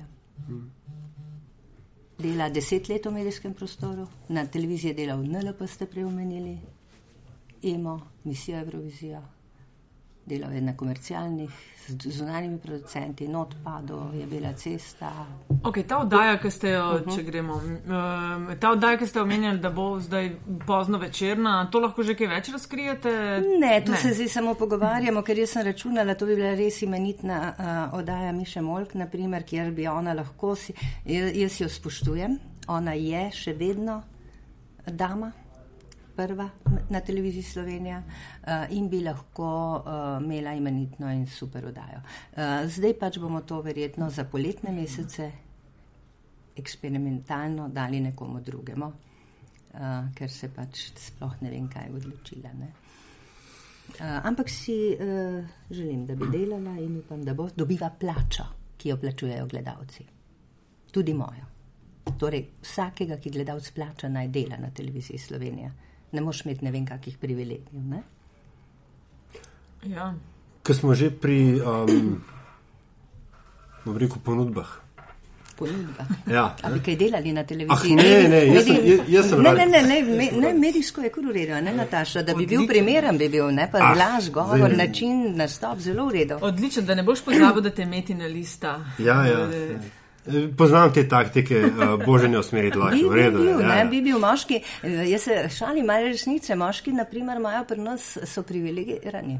[2.22, 6.56] Dela deset let v medijskem prostoru, na televiziji je delal NLP, ste preomenili,
[7.62, 9.22] EMO, misijo Eurovizija,
[10.26, 11.50] delal je na komercialnih,
[11.88, 15.26] z zunanjimi producenti, not pado, je bila cesta.
[15.64, 17.16] Ok, ta oddaja, ki ste jo, uh -huh.
[17.16, 20.36] če gremo, um, ta oddaja, ki ste omenjali, da bo zdaj
[20.66, 23.10] pozno večerna, to lahko že kaj več razkrijete?
[23.60, 23.98] Ne, tu ne.
[23.98, 28.32] se zdaj samo pogovarjamo, ker jaz sem računala, to bi bila res imenitna uh, oddaja
[28.32, 30.72] Miše Molk, naprimer, kjer bi ona lahko si,
[31.04, 34.02] jaz, jaz jo spoštujem, ona je še vedno
[34.86, 35.32] dama
[36.16, 36.48] prva
[36.90, 42.00] na televiziji Slovenija uh, in bi lahko uh, imela imenitno in super oddajo.
[42.32, 45.30] Uh, zdaj pač bomo to verjetno za poletne mesece
[46.56, 48.92] eksperimentalno dali nekomu drugemu,
[50.14, 52.50] ker se pač sploh ne vem, kaj je odločila.
[52.58, 52.66] Ne?
[54.28, 54.74] Ampak si
[55.70, 58.44] želim, da bi delala in upam, da bo dobiva plačo,
[58.76, 60.04] ki jo plačujejo gledalci.
[60.92, 61.48] Tudi mojo.
[62.20, 65.72] Torej, vsakega, ki gledalec plača, naj dela na televiziji Slovenija
[66.12, 67.82] ne moš imeti ne vem kakih privilegijev.
[67.88, 68.02] Ne?
[69.82, 70.14] Ja.
[70.62, 72.22] Ko smo že pri, um,
[73.84, 74.78] bom rekel, ponudbah.
[75.56, 76.06] Ponudba.
[76.26, 77.96] Ja, Ali kaj delali na televiziji?
[77.98, 78.76] Ah, ne, ne, jaz sem,
[79.08, 82.34] jaz, sem ne, ne, ne, ne, ne, ne, medijsko je kar urejeno, ne, Nataša, da
[82.34, 86.38] bi bil primeren, bi bil, ne, pa ah, laž, govor, zdaj, način, nastop, zelo uredo.
[86.42, 88.78] Odličen, da ne boš pozabil, da te meti na lista.
[88.98, 89.48] Ja, ja.
[89.52, 89.76] E,
[90.56, 93.10] Poznam te taktike, uh, boženje usmeriti lahko.
[93.10, 93.84] Bi, bi, bil, ja, ja.
[93.90, 98.44] bi bil moški, eh, jaz se šalim, malo resnice, moški, naprimer, imajo pri nas, so
[98.46, 99.38] privilegirani.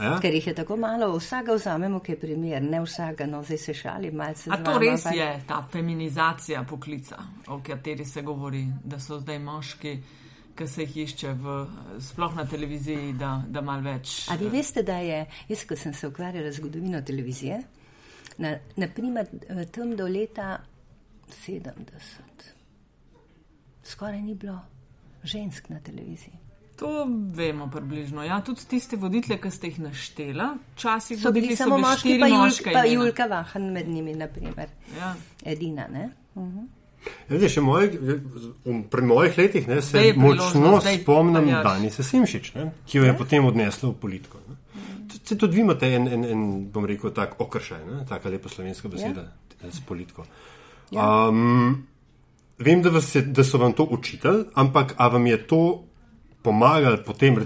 [0.00, 0.18] Ja?
[0.20, 3.74] Ker jih je tako malo, vsega vzamemo, ki je primer, ne vsega, no zdaj se
[3.74, 4.50] šali malce.
[4.50, 5.14] A to vama, res pa...
[5.16, 9.96] je ta feminizacija poklica, o kateri se govori, da so zdaj moški,
[10.56, 11.56] ki se jih išče v,
[12.02, 14.26] sploh na televiziji, da, da mal več.
[14.32, 17.62] A vi veste, da je, jaz, ko sem se ukvarjala z zgodovino televizije,
[18.38, 19.26] Na, naprimer,
[19.72, 20.58] tam do leta
[21.46, 21.70] 70,
[23.84, 24.60] skoraj ni bilo
[25.22, 26.38] žensk na televiziji.
[26.76, 28.22] To vemo približno.
[28.22, 32.74] Ja, tudi tiste voditelje, ki ste jih naštela, včasih so bili samo moški, pa, moška
[32.74, 34.68] pa Julka Vahan med njimi, naprimer.
[34.98, 35.14] Ja.
[35.44, 36.10] Edina, ne?
[36.34, 36.58] Uh mhm.
[36.58, 36.66] -huh.
[37.28, 37.88] Vedi, še moj,
[38.90, 43.16] pri mojih letih ne, se močno spomnim Dani Sesimšič, ne, ki jo je ja.
[43.18, 44.38] potem odnesla v politiko.
[45.26, 45.28] Ne.
[45.28, 49.24] Se tudi vi imate en, en, en bom rekel, tak okršaj, tako lepo slovenska beseda
[49.58, 49.70] ja.
[49.72, 50.22] s politiko.
[50.90, 51.28] Ja.
[51.28, 51.86] Um,
[52.58, 55.60] vem, da, je, da so vam to učitelj, ampak a vam je to
[56.42, 57.40] pomagalo potem,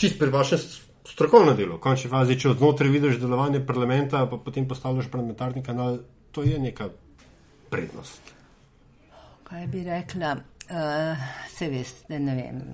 [0.00, 0.62] čist pri vašem
[1.04, 6.00] strokovnem delu, v končni fazi, če odnotraj vidiš delovanje parlamenta, pa potem postavljaš parlamentarni kanal,
[6.32, 6.88] to je neka
[7.68, 8.32] prednost.
[9.44, 12.64] Kaj bi rekla, uh, se veste, ne vem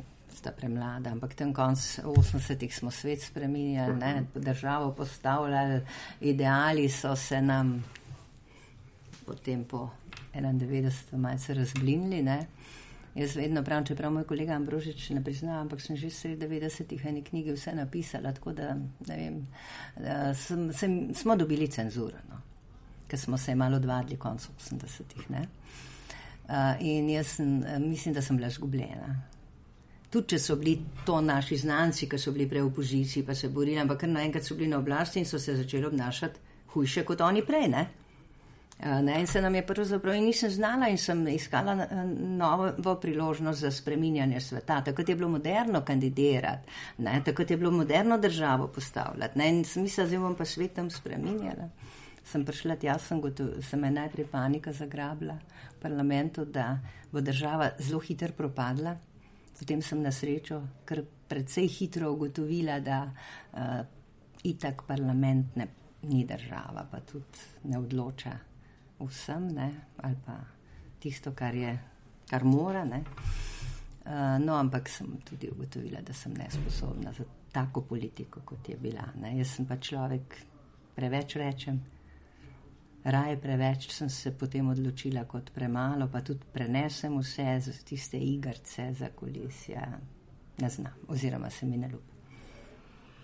[0.40, 5.80] sta premlada, ampak tam konc 80-ih smo svet spremenjali, ne, državo postavljali,
[6.20, 7.84] ideali so se nam
[9.26, 9.90] potem po
[10.34, 12.46] 91 malce razblinili, ne.
[13.14, 17.22] Jaz vedno pravim, čeprav moj kolega Ambrožič ne prizna, ampak sem že sred 90-ih eni
[17.26, 18.74] knjigi vse napisala, tako da,
[19.08, 19.40] ne vem,
[19.98, 22.38] da sem, sem, smo dobili cenzuro, no,
[23.10, 25.44] ker smo se malo odvadili konc 80-ih, ne.
[26.50, 29.18] Uh, in jaz sem, mislim, da sem bila zgubljena
[30.10, 33.48] tudi če so bili to naši znanci, ki so bili prej v opoziciji, pa se
[33.48, 37.42] borili, ampak naenkrat so bili na oblasti in so se začeli obnašati hujše kot oni
[37.46, 37.68] prej.
[37.68, 37.86] Ne?
[38.80, 41.86] Ne, in se nam je pravzaprav in nisem znala in sem iskala
[42.16, 44.80] novo priložnost za spreminjanje sveta.
[44.84, 49.38] Takrat je bilo moderno kandidirati, ne, takrat je bilo moderno državo postavljati.
[49.38, 51.68] Ne, in sem mislila, zdaj bom pa svetom spreminjala.
[52.24, 55.36] Sem prišla tja, sem, gotov, sem me najprej panika zagrabila
[55.76, 56.78] v parlamentu, da
[57.12, 58.96] bo država zelo hitro propadla,
[59.60, 63.80] Potem sem na srečo kar precej hitro ugotovila, da uh,
[64.48, 65.66] itak parlament ne,
[66.08, 68.32] ni država, pa tudi ne odloča
[69.00, 69.68] vsem, ne,
[70.00, 70.38] ali pa
[71.00, 71.74] tisto, kar je,
[72.30, 72.86] kar mora.
[72.88, 79.12] Uh, no, ampak sem tudi ugotovila, da sem nesposobna za tako politiko, kot je bila.
[79.20, 79.36] Ne.
[79.38, 80.40] Jaz sem pa človek,
[80.96, 81.84] preveč rečem
[83.04, 88.92] raje preveč, sem se potem odločila kot premalo, pa tudi prenesem vse za tiste igrice
[88.98, 89.86] za kulisija.
[90.60, 92.10] Ne znam, oziroma se mi ne ljubi.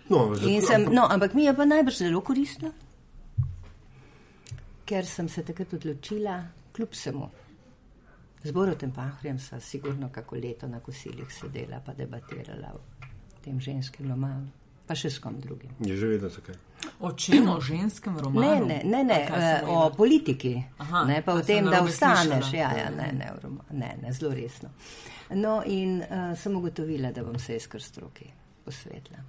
[0.09, 0.35] No,
[0.67, 2.71] sem, no, ampak mi je pa najbrž zelo koristno,
[4.87, 6.37] ker sem se takrat odločila,
[6.75, 7.29] kljub vsemu.
[8.43, 12.79] Z Borotem Pahorjem sva sigurno kako leto na kosilih sedela pa debatirala o
[13.43, 14.47] tem ženskem romalu.
[14.87, 15.71] Pa še s kom drugim.
[15.83, 16.55] Je že vedno zakaj.
[16.99, 18.65] O čem, o ženskem Ne, romanu?
[18.65, 21.81] ne, ne, ne kaj eh, sem o politiki, Aha, ne pa o sem tem, da
[21.83, 22.53] ostaneš.
[22.53, 23.31] Ja, ja, ne, ne,
[23.71, 24.69] ne, ne, zelo resno.
[25.35, 28.29] No, in uh, sem ugotovila, da bom se kar stroki
[28.65, 29.19] posvetila.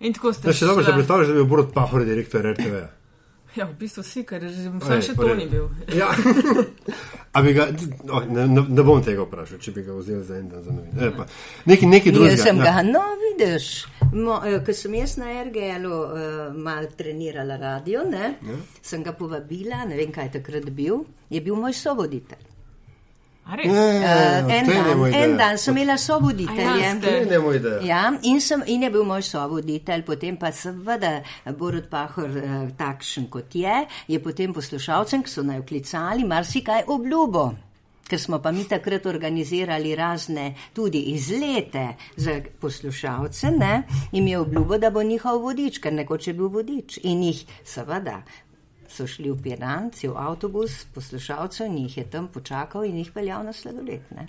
[0.00, 2.86] In tako ste Da, še dobro, se predstavljaš, da bi bil Borod Pahor direktor RTV.
[3.56, 5.66] Ja, v bistvu si, ker že vsaj še to ni bil.
[5.96, 6.10] Ja.
[7.36, 7.66] A bi ga,
[8.12, 10.72] oh, ne, ne, ne bom tega vprašal, če bi ga vzel za en dan za
[10.72, 11.08] novine.
[11.08, 11.26] E, pa,
[11.68, 12.30] neki, neki drugi.
[12.36, 13.68] Jaz sem ga, no, vidiš,
[14.12, 18.56] mo, eh, ko sem jaz na RGL-u uh, mal trenirala radio, ne, Ja.
[18.82, 22.44] sem ga povabila, ne vem, kaj je takrat bil, je bil moj sovoditelj.
[23.48, 23.66] A res?
[23.66, 26.66] Ne, Uh, en, ne dan, en dan sem imela sovoditelje.
[26.68, 27.86] A ja, ne.
[27.86, 31.22] Ja, in, sem, in je bil moj sovoditelj, potem pa seveda
[31.56, 37.46] Borod Pahor, eh, takšen kot je, je potem poslušalcem, ki so naj vklicali, marsikaj obljubo.
[38.08, 43.82] Ker smo pa mi takrat organizirali razne tudi izlete za poslušalce, ne?
[44.12, 46.98] mi je obljubo, da bo njihov vodič, ker nekoč je bil vodič.
[47.02, 48.22] In jih seveda
[48.88, 53.44] so šli v Piran, cel avtobus poslušalcev in jih je tam počakal in jih peljal
[53.44, 54.00] na sladoled.
[54.10, 54.26] Ne?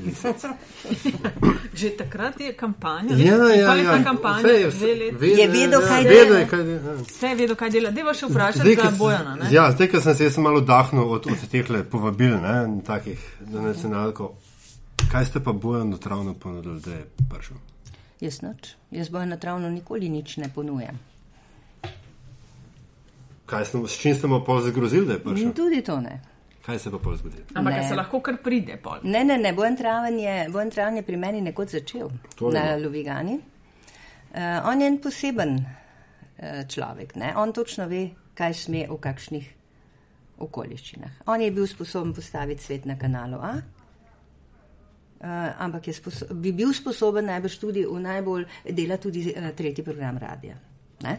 [1.72, 3.14] Že takrat je kampanja.
[3.14, 3.92] Ja, ja, je ja.
[3.92, 6.38] ta kampanja Vse je- vede, Je vedel, ja, kaj vedel dela.
[6.38, 6.90] je, kaj dela.
[6.90, 6.96] ja.
[7.02, 7.90] Vse je vedel, kaj dela.
[7.90, 9.34] Deva še vprašati Zdaj, za ko s- Bojana.
[9.36, 9.48] Ne?
[9.50, 13.60] Ja, zdaj, ko sem se jaz malo dahnil od, od teh povabil, ne, takih na
[13.62, 14.34] nacionalko,
[15.06, 17.56] kaj ste pa Bojan travno ponudili, da je prišel?
[18.20, 18.74] Jaz noč.
[18.90, 20.98] Jaz bojo natravno nikoli nič ne ponujam.
[23.50, 25.46] Kaj ste, s čim mu pol zagrozili, da je prišel?
[25.48, 26.20] In tudi to ne.
[26.66, 27.44] Kaj se pa pol zgodilo?
[27.54, 29.00] Ampak se lahko kar pride pol.
[29.02, 32.76] Ne, ne, ne, bojen traven je, bojen traven je pri meni nekoč začel To na.
[32.78, 33.40] Lovigani.
[34.30, 37.32] Uh, on je en poseben uh, človek, ne?
[37.36, 38.04] on točno ve,
[38.38, 39.48] kaj sme v kakšnih
[40.38, 41.24] okoliščinah.
[41.26, 43.54] On je bil sposoben postaviti svet na kanalu A,
[45.20, 45.92] Uh, ampak je
[46.32, 50.54] bi bil sposoben najbrž tudi v najbolj dela tudi uh, tretji program radia.
[51.04, 51.12] Ne?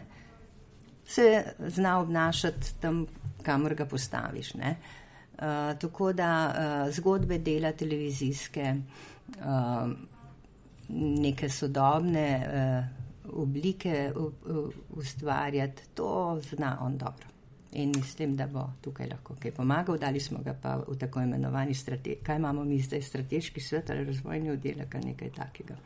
[1.06, 3.06] Se zna obnašati tam,
[3.42, 4.54] kamor ga postaviš.
[4.54, 4.76] Ne?
[5.32, 6.54] Uh, tako da
[6.86, 8.74] uh, zgodbe dela televizijske,
[9.38, 9.90] uh,
[10.88, 13.02] neke sodobne uh,
[13.34, 17.26] oblike u, u, ustvarjati, to zna on dobro.
[17.72, 19.98] In mislim, da bo tukaj lahko kaj pomagal.
[19.98, 24.04] Dali smo ga pa v tako imenovani strateški, kaj imamo mi zdaj, strateški svet ali
[24.04, 25.76] razvojni oddelek ali nekaj takega.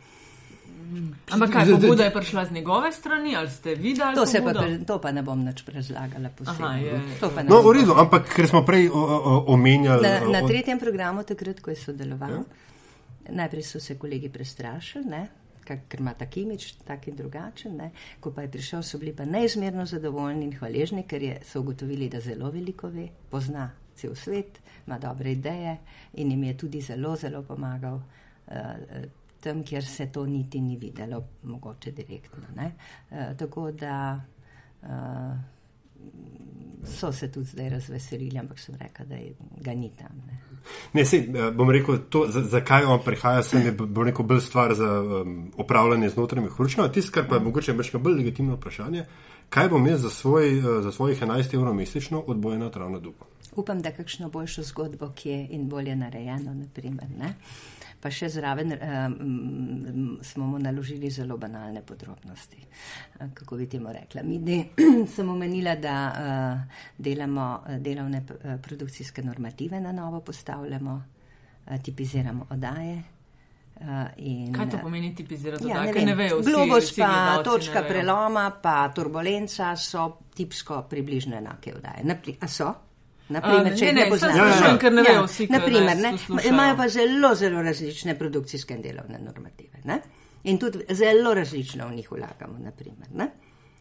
[1.31, 4.15] Ampak kaj, pobuda je prišla z njegove strani, ali ste videli?
[4.15, 4.85] To, se pa, pobudo?
[4.87, 6.67] to pa ne bom nič razlagala posebej.
[6.67, 7.45] Aha, je, je.
[7.49, 10.03] No, v redu, ampak ker smo prej o, o, omenjali.
[10.03, 13.33] Na, na tretjem programu, takrat, ko je sodeloval, ja.
[13.35, 15.23] najprej so se kolegi prestrašili, ne,
[15.67, 17.75] ker ima tak imič, tak in drugačen.
[17.77, 17.91] Ne.
[18.21, 22.09] Ko pa je prišel, so bili pa neizmerno zadovoljni in hvaležni, ker je, so ugotovili,
[22.09, 25.77] da zelo veliko ve, pozna cel svet, ima dobre ideje
[26.21, 28.01] in jim je tudi zelo, zelo pomagal.
[28.47, 32.49] Uh, Tam, kjer se to niti ni videlo, mogoče direktno.
[32.59, 32.71] E,
[33.39, 34.21] tako da
[34.83, 34.89] uh,
[36.87, 40.23] so se tudi zdaj razveselili, ampak sem rekla, da je, ga ni tam.
[40.27, 40.39] Ne.
[40.93, 44.41] Ne, sej, eh, bom rekel, to, za, zakaj on prihaja, sem je bo rekel bolj
[44.41, 46.93] stvar za um, upravljanje z notranjimi hručkami.
[46.93, 49.05] Tisto, kar pa je mogoče še bolj legitimno vprašanje,
[49.51, 53.31] kaj bom jaz za, svoj, za svojih 11 evrov mesečno odbojena travna dupa.
[53.57, 57.09] Upam, da kakšno boljšo zgodbo, ki je in bolje narejeno, naprimer.
[57.11, 57.35] Ne?
[57.97, 59.31] Pa še zraven um,
[60.23, 62.59] smo mu naložili zelo banalne podrobnosti.
[63.15, 64.23] Eh, Kako bi temu rekla?
[64.23, 64.59] Mi de,
[65.09, 67.47] sem omenila, da uh, delamo
[67.79, 68.23] delovne
[68.61, 71.03] produkcijske normative na novo postavljamo,
[71.67, 73.03] uh, tipiziramo odaje.
[73.77, 73.83] Uh,
[74.19, 75.69] in, Kaj to pomeni tipizirati?
[75.69, 76.05] Ja, ne vem.
[76.05, 76.39] ne vejo.
[76.39, 82.05] vsi- Globus vsi pa točka preloma, pa turbulenca so tipsko približno enake vdaje.
[82.05, 82.71] Napri, a so?
[83.29, 84.33] A, Naprimer, če ne, ne, ne poznaš.
[84.33, 86.13] samo sprašujem, ker ne vejo vsi, Naprimer, ne,
[86.47, 89.81] imajo pa zelo, zelo različne produkcijske in delovne normative.
[89.85, 90.01] Ne?
[90.45, 92.59] In tudi zelo različno v njih vlagamo.
[92.59, 93.31] Naprimer, ne?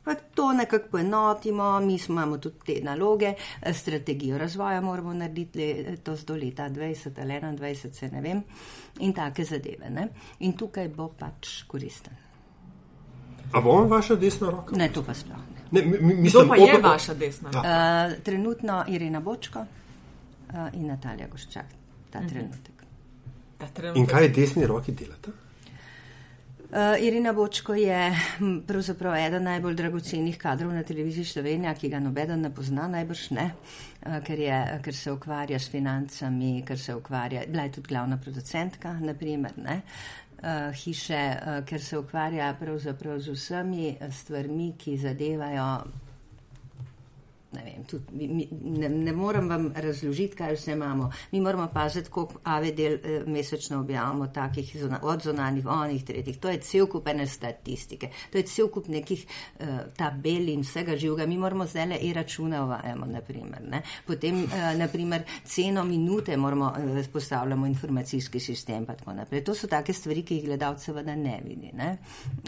[0.04, 5.98] Pa to nekako poenotimo, mi imamo tudi te naloge, eh, strategijo razvoja moramo narediti le-
[5.98, 8.44] to do leta 20 ali 21, se ne vem,
[9.00, 9.90] in take zadeve.
[9.90, 10.08] Ne?
[10.40, 12.14] In tukaj bo pač koristen.
[13.52, 14.76] A bo on vaša desna roka?
[14.76, 15.82] Ne, to pa sploh ne.
[15.84, 17.50] Mi, mi, Kdo mislim, pa je oba- vaša desna?
[17.54, 17.62] Ja.
[18.08, 19.68] Uh, trenutno Irina Bočko uh,
[20.74, 21.66] in Natalija Goščak,
[22.10, 22.28] ta Mhm.
[22.28, 22.86] trenutek.
[23.58, 23.98] Ta trenutek.
[23.98, 25.32] In kaj desni roki delate?
[26.66, 27.98] Uh, Irina Bočko je
[28.38, 33.30] hm, pravzaprav eden najbolj dragocenih kadrov na televiziji Slovenija, ki ga nobeden ne pozna, najbrž
[33.32, 33.46] ne,
[34.02, 38.18] uh, ker, je, ker se ukvarja s financami, ker se ukvarja, bila je tudi glavna
[38.18, 40.25] producentka, naprimer, ne, uh,
[40.74, 45.70] hiše, uh, ker se ukvarja pravzaprav z vsemi stvarmi, ki zadevajo
[47.56, 48.48] ne, vem, tudi, mi,
[48.80, 51.12] ne, ne morem vam razložiti, kaj vse imamo.
[51.32, 56.40] Mi moramo paziti, koliko AVD eh, mesečno objavimo, takih zuna, od zonanih, onih, tretjih.
[56.40, 60.98] To je cel kup ene statistike, to je cel kup nekih uh, tabel in vsega
[60.98, 61.26] živega.
[61.26, 63.62] Mi moramo zdaj le e-račune uvajamo, naprimer.
[63.72, 63.82] Ne.
[64.08, 69.44] Potem, uh, naprimer, ceno minute moramo uh, postavljamo informacijski sistem, pa tako naprej.
[69.44, 71.98] To so take stvari, ki jih gledalce seveda ne vidi ne.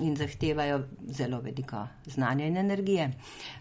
[0.02, 3.12] in zahtevajo zelo veliko znanja in energije.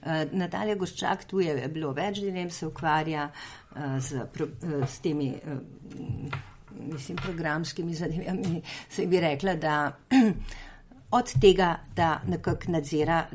[0.03, 3.30] Uh, Natalija Goščak, tu je bilo več dilem, se ukvarja
[3.99, 5.34] z, uh, s temi.
[5.45, 6.45] Uh,
[6.76, 8.62] Mislim, programskimi zadevami
[8.95, 9.97] se bi rekla, da
[11.11, 13.26] od tega, da nekako nadzira,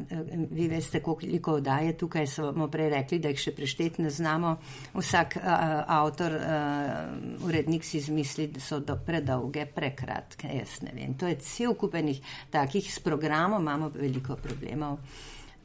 [0.52, 4.56] vi veste, koliko oddaje tukaj smo prej rekli, da jih še prešteti ne znamo.
[4.94, 5.48] Vsak uh,
[5.88, 11.16] avtor, uh, urednik si izmisli, da so do predolge, prekratke, jaz ne vem.
[11.18, 12.22] To je cel kupenih
[12.52, 15.00] takih, s programom imamo veliko problemov.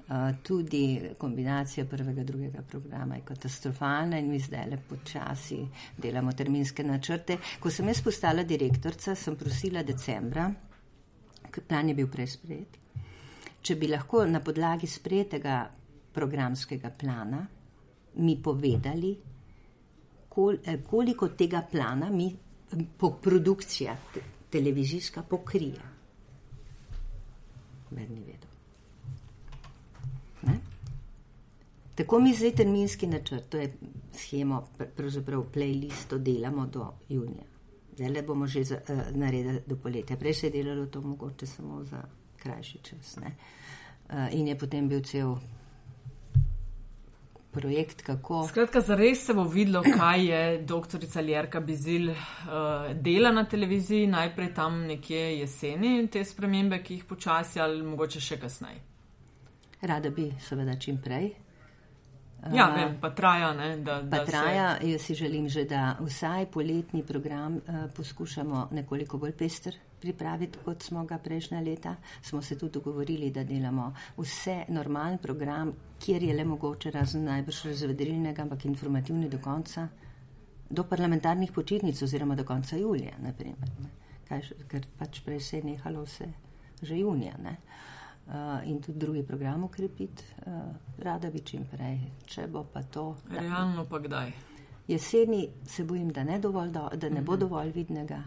[0.06, 5.58] Uh, tudi kombinacija prvega in drugega programa je katastrofalna in mi zdaj le počasi
[5.98, 7.38] delamo terminske načrte.
[7.60, 10.46] Ko sem jaz postala direktorica, sem prosila decembra,
[11.68, 12.78] plan je bil prej sprejet,
[13.62, 15.58] če bi lahko na podlagi sprejetega
[16.14, 17.42] programskega plana
[18.16, 19.16] mi povedali,
[20.28, 22.30] kol, koliko tega plana mi
[22.98, 23.96] po produkcija
[24.50, 25.94] televizijska pokrije.
[27.90, 28.45] Vedni vedo.
[30.46, 30.58] Ne?
[31.96, 33.72] Tako mi zdaj terminski načrt, to je
[34.12, 34.62] schemo,
[34.96, 37.44] pravzaprav playlisto delamo do junija.
[37.96, 40.16] Zdaj le bomo že za, uh, naredili do poletja.
[40.16, 42.02] Prej se je delalo to mogoče samo za
[42.36, 43.16] krajši čas.
[43.16, 45.36] Uh, in je potem bil cel
[47.56, 48.44] projekt, kako.
[48.48, 52.16] Skratka, zares se bo videlo, kaj je doktorica Ljerka Bizil uh,
[52.92, 58.40] dela na televiziji, najprej tam nekje jeseni te spremembe, ki jih počasi ali mogoče še
[58.42, 58.82] kasneje.
[59.82, 61.34] Rada bi, seveda, čim prej.
[62.52, 63.52] Ja, vem, pa traja.
[63.54, 64.90] Ne, da, Pa da traja, se...
[64.90, 70.82] jaz si želim že, da vsaj poletni program uh, poskušamo nekoliko bolj pester pripraviti, kot
[70.82, 71.96] smo ga prejšnja leta.
[72.22, 75.72] Smo se tudi dogovorili, da delamo vse normalen program,
[76.04, 79.88] kjer je le mogoče, razen najbrž razvedrilnega, ampak informativni do konca,
[80.70, 83.70] do parlamentarnih počitnic oziroma do konca julija, naprimer.
[84.28, 86.32] Kaj, ker pač prej se je nehalo vse
[86.82, 87.32] že junija.
[87.42, 87.50] Ne?
[87.50, 87.95] Uh,
[88.64, 90.52] in tudi drugi program ukrepiti, uh,
[90.98, 93.16] rada bi čim prej, če bo pa to.
[93.30, 94.32] Da, Realno pa kdaj?
[94.88, 98.22] Jeseni se bojim, da ne, dovolj do, da ne bo dovolj vidnega,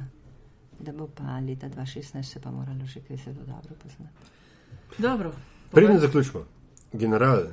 [0.80, 4.32] da bo pa leta 2016 se pa moralo že kaj zelo dobro poznati.
[4.98, 5.34] Dobro.
[5.72, 6.46] Preden zaključimo,
[6.94, 7.44] general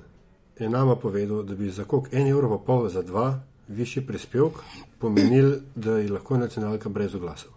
[0.58, 4.52] je nama povedal, da bi za koliko en evro pa pol za dva višji prispevek
[4.98, 7.52] pomenil, da je lahko nacionalka brez oglasov.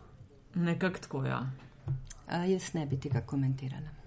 [0.55, 1.51] Nekako tako, ja.
[2.27, 3.98] Uh, jaz ne bi tega komentirala.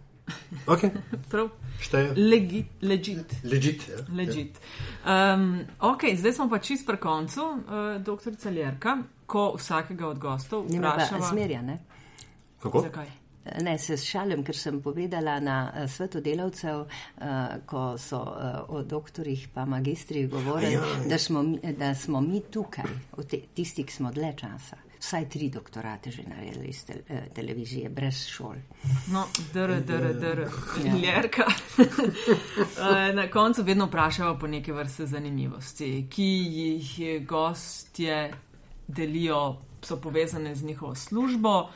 [0.66, 0.90] Okay.
[1.30, 1.48] Prav.
[1.80, 2.12] Šteje.
[2.14, 3.32] Legi, legit.
[3.44, 3.88] Legit.
[3.88, 4.02] Ja.
[4.10, 4.60] legit.
[5.04, 5.46] Um,
[5.80, 7.56] ok, zdaj smo pa čist pri koncu, uh,
[8.00, 11.26] doktor Celjerka, ko vsakega od gostov vprašava.
[11.26, 11.78] zmerja, ne?
[12.60, 12.80] Kako?
[12.82, 13.10] Zakaj?
[13.58, 17.24] Ne, se šalim, ker sem povedala na uh, svetu delavcev, uh,
[17.66, 18.36] ko so uh,
[18.68, 20.82] o doktorjih pa magistrih govorili, Ja.
[21.06, 22.84] da, smo mi- da smo mi tukaj,
[23.26, 27.88] te, tisti, ki smo dlje časa, vsaj tri doktorate že naredili iz te, eh, televizije,
[27.88, 28.54] brez šol.
[29.08, 30.46] No, dr, dr, dr,
[30.84, 30.94] Ja.
[30.96, 31.44] ljerka.
[32.78, 36.92] Eh, Na koncu vedno vprašava po neke vrste zanimivosti, ki jih
[37.26, 38.34] gostje
[38.88, 41.68] delijo, so povezane z njihovo službo.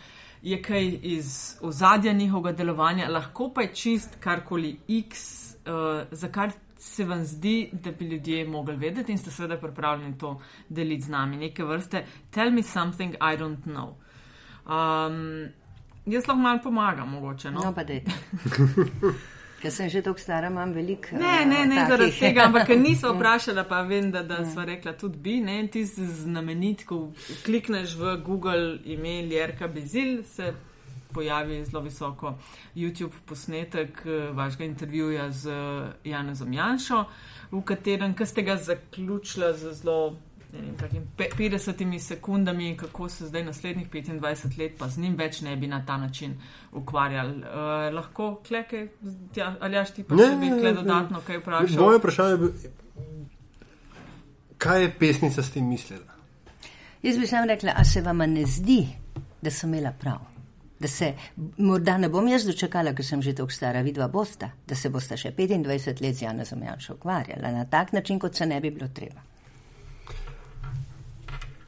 [0.43, 5.19] Je kaj iz ozadja njihovega delovanja, lahko pa je čist karkoli X,
[5.57, 5.73] uh,
[6.13, 10.41] za kar se vam zdi, da bi ljudje mogli vedeti in ste seveda pripravljeni to
[10.69, 11.37] deliti z nami.
[11.37, 13.95] Neke vrste, tell me something I don't know.
[14.67, 15.49] Um,
[16.07, 17.51] jaz lahko malo pomagam, mogoče.
[17.51, 17.61] No?
[17.61, 18.11] No, pa dajte.
[19.63, 21.17] Ker sem že tako stara, imam veliko.
[21.17, 21.89] Ne, eh, ne, ne takih.
[21.89, 25.41] zaradi tega, ampak ker nisva vprašala, pa vem, da, da sva rekla tudi bi.
[25.41, 27.13] Ne, ti si znamenit, ko
[27.45, 30.53] klikneš v Google ime Ljerka Bezil, se
[31.17, 32.35] pojavi zelo visoko
[32.77, 37.05] YouTube posnetek eh, vašega intervjuja z eh, Janezom Janšo,
[37.51, 40.17] v katerem, ki ste ga zaključila z zelo.
[40.53, 45.17] ne vem, takim pe- 50 sekundami, kako se zdaj naslednjih 25 let pa z njim
[45.19, 46.37] več ne bi na ta način
[46.73, 47.35] ukvarjali.
[47.41, 48.87] Uh, lahko kleke,
[49.61, 51.83] ali jaš ti pa Ne, bi kle dodatno kaj vprašal?
[51.83, 52.53] Moje vprašanje je, bilo,
[54.59, 56.15] kaj je pesnica s tem mislila?
[57.03, 58.81] Jaz bi sam rekla, a se vam ne zdi,
[59.43, 60.36] da sem imela prav?
[60.81, 61.15] Da se
[61.57, 65.17] morda ne bom jaz dočakala, ker sem že tako stara, vidva bosta, da se bosta
[65.17, 68.89] še 25 let z Janezom Janšo ukvarjala na tak način, kot se ne bi bilo
[68.89, 69.25] treba.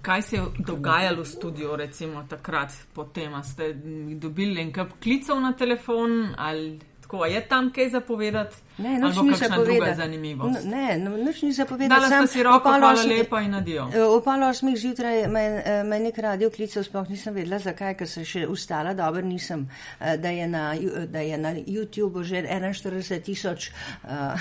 [0.03, 3.73] Kaj se je dogajalo v studiu, recimo takrat, potem ste
[4.21, 8.68] dobili en kup klicev na telefon ali tako, je tam kaj zapovedati?
[8.79, 9.97] Ne, nič ni zapovedati.
[9.97, 10.51] zanimivo.
[10.65, 12.11] Ne, no, nič ni zapovedati.
[12.11, 13.89] Dala si roko, hvala lepa in adijo.
[14.15, 18.09] O pol osmih zjutraj me, eh, me nek radio klical, sploh nisem vedela zakaj, ker
[18.09, 19.67] sem še ustala, dobro nisem,
[20.01, 20.75] eh, da je na,
[21.07, 23.71] da je na YouTubeu že 41 tisoč
[24.05, 24.39] uh,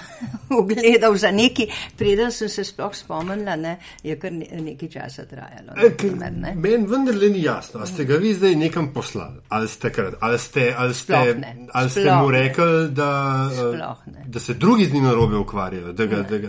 [0.60, 1.68] ogledov za neki,
[1.98, 5.74] preden sem se sploh spomnila, ne, je kar ne, nekaj časa trajalo.
[5.74, 10.40] Ne, Meni vendarle ni jasno, ali ste ga vi zdaj nekam poslali, ali ste, ali
[10.40, 11.18] ste, ali ste,
[11.74, 13.10] ali ste mu rekli, da.
[13.50, 15.94] Uh, da se drugi z njim narobe ukvarjajo.
[15.94, 16.48] Da ga, da ga,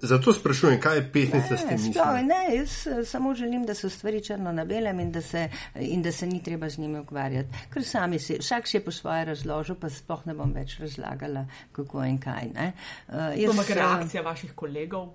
[0.00, 2.26] zato sprašujem, kaj je pesnica s tem mislom.
[2.26, 5.48] Ne, jaz eh, samo želim, da so stvari črno na belem in da, se,
[5.80, 7.48] in da se ni treba z njimi ukvarjati.
[7.72, 12.04] Ker sami si, vsak je po svoje razložil, pa sploh ne bom več razlagala, kako
[12.04, 12.48] in kaj.
[12.48, 15.08] Uh, jaz, Ampak reakcija vaših kolegov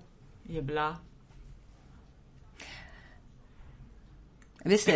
[0.48, 0.96] je bila.
[4.66, 4.94] Veste,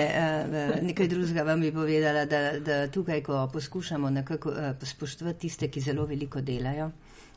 [0.83, 4.53] nekaj drugega vam bi povedala, da, da tukaj, ko poskušamo nekako
[4.83, 6.91] spoštovati tiste, ki zelo veliko delajo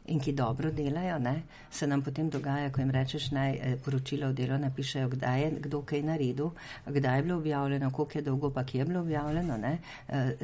[0.07, 4.34] in ki dobro delajo, ne, se nam potem dogaja, ko jim rečeš naj poročilo o
[4.34, 6.49] delu napišejo, kdaj je kdo kaj naredil,
[6.86, 9.77] kdaj je bilo objavljeno, koliko je dolgo pa kje je bilo objavljeno, ne,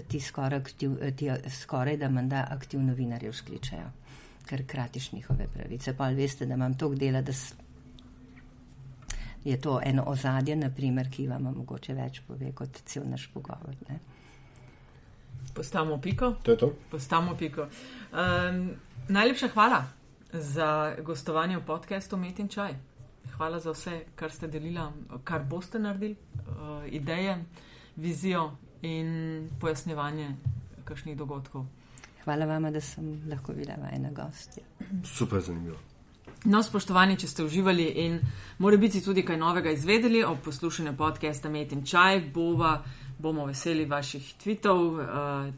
[0.08, 1.32] ti skoraj, aktiv, ti
[1.62, 3.90] skoraj da menda aktiv novinarje vzkličajo,
[4.46, 5.94] ker kratiš njihove pravice.
[5.98, 7.34] Pa veste, da imam toliko dela, da
[9.44, 13.76] je to eno ozadje, naprimer, ki vam mogoče več pove kot cel naš pogovor.
[13.90, 14.00] Ne?
[15.56, 16.34] Postavimo piko.
[16.44, 16.74] To je to.
[16.92, 17.68] Postavimo piko.
[18.12, 18.70] Um,
[19.08, 19.84] najlepša hvala
[20.34, 22.76] za gostovanje v podkastu Met in Čaj.
[23.38, 24.82] Hvala za vse, kar ste delili,
[25.24, 27.38] kar boste naredili, uh, ideje,
[27.96, 30.36] vizijo in pojasnjevanje
[30.84, 31.66] kakšnih dogodkov.
[32.24, 34.64] Hvala vam, da sem lahko bila vajna gostja.
[35.04, 35.78] Super zanimivo.
[36.48, 38.14] No, spoštovani, če ste uživali in
[38.64, 42.80] more biti tudi kaj novega izvedeli ob poslušanju podcasta Met in Čaj, bova,
[43.20, 45.02] bomo veseli vaših tweetov, uh,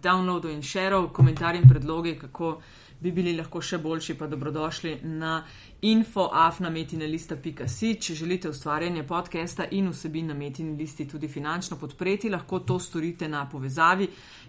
[0.01, 2.61] downloadov in sharov, komentarjev in predlogi, kako
[2.99, 5.45] bi bili lahko še boljši, pa dobrodošli na
[5.85, 7.95] infoafnametinalista.si.
[8.01, 13.27] Če želite ustvarjanje podcasta in vsebin na metini listi tudi finančno podpreti, lahko to storite
[13.29, 14.07] na povezavi,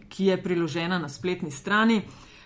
[0.09, 2.03] ki je priložena na spletni strani.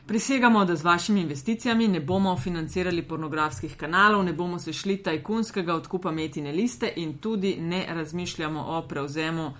[0.06, 5.74] Prisegamo, da z vašimi investicijami ne bomo financirali pornografskih kanalov, ne bomo se šli tajkunskega
[5.74, 9.52] odkupa metine liste in tudi ne razmišljamo o prevzemu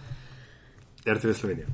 [1.07, 1.66] RTV Slovenije.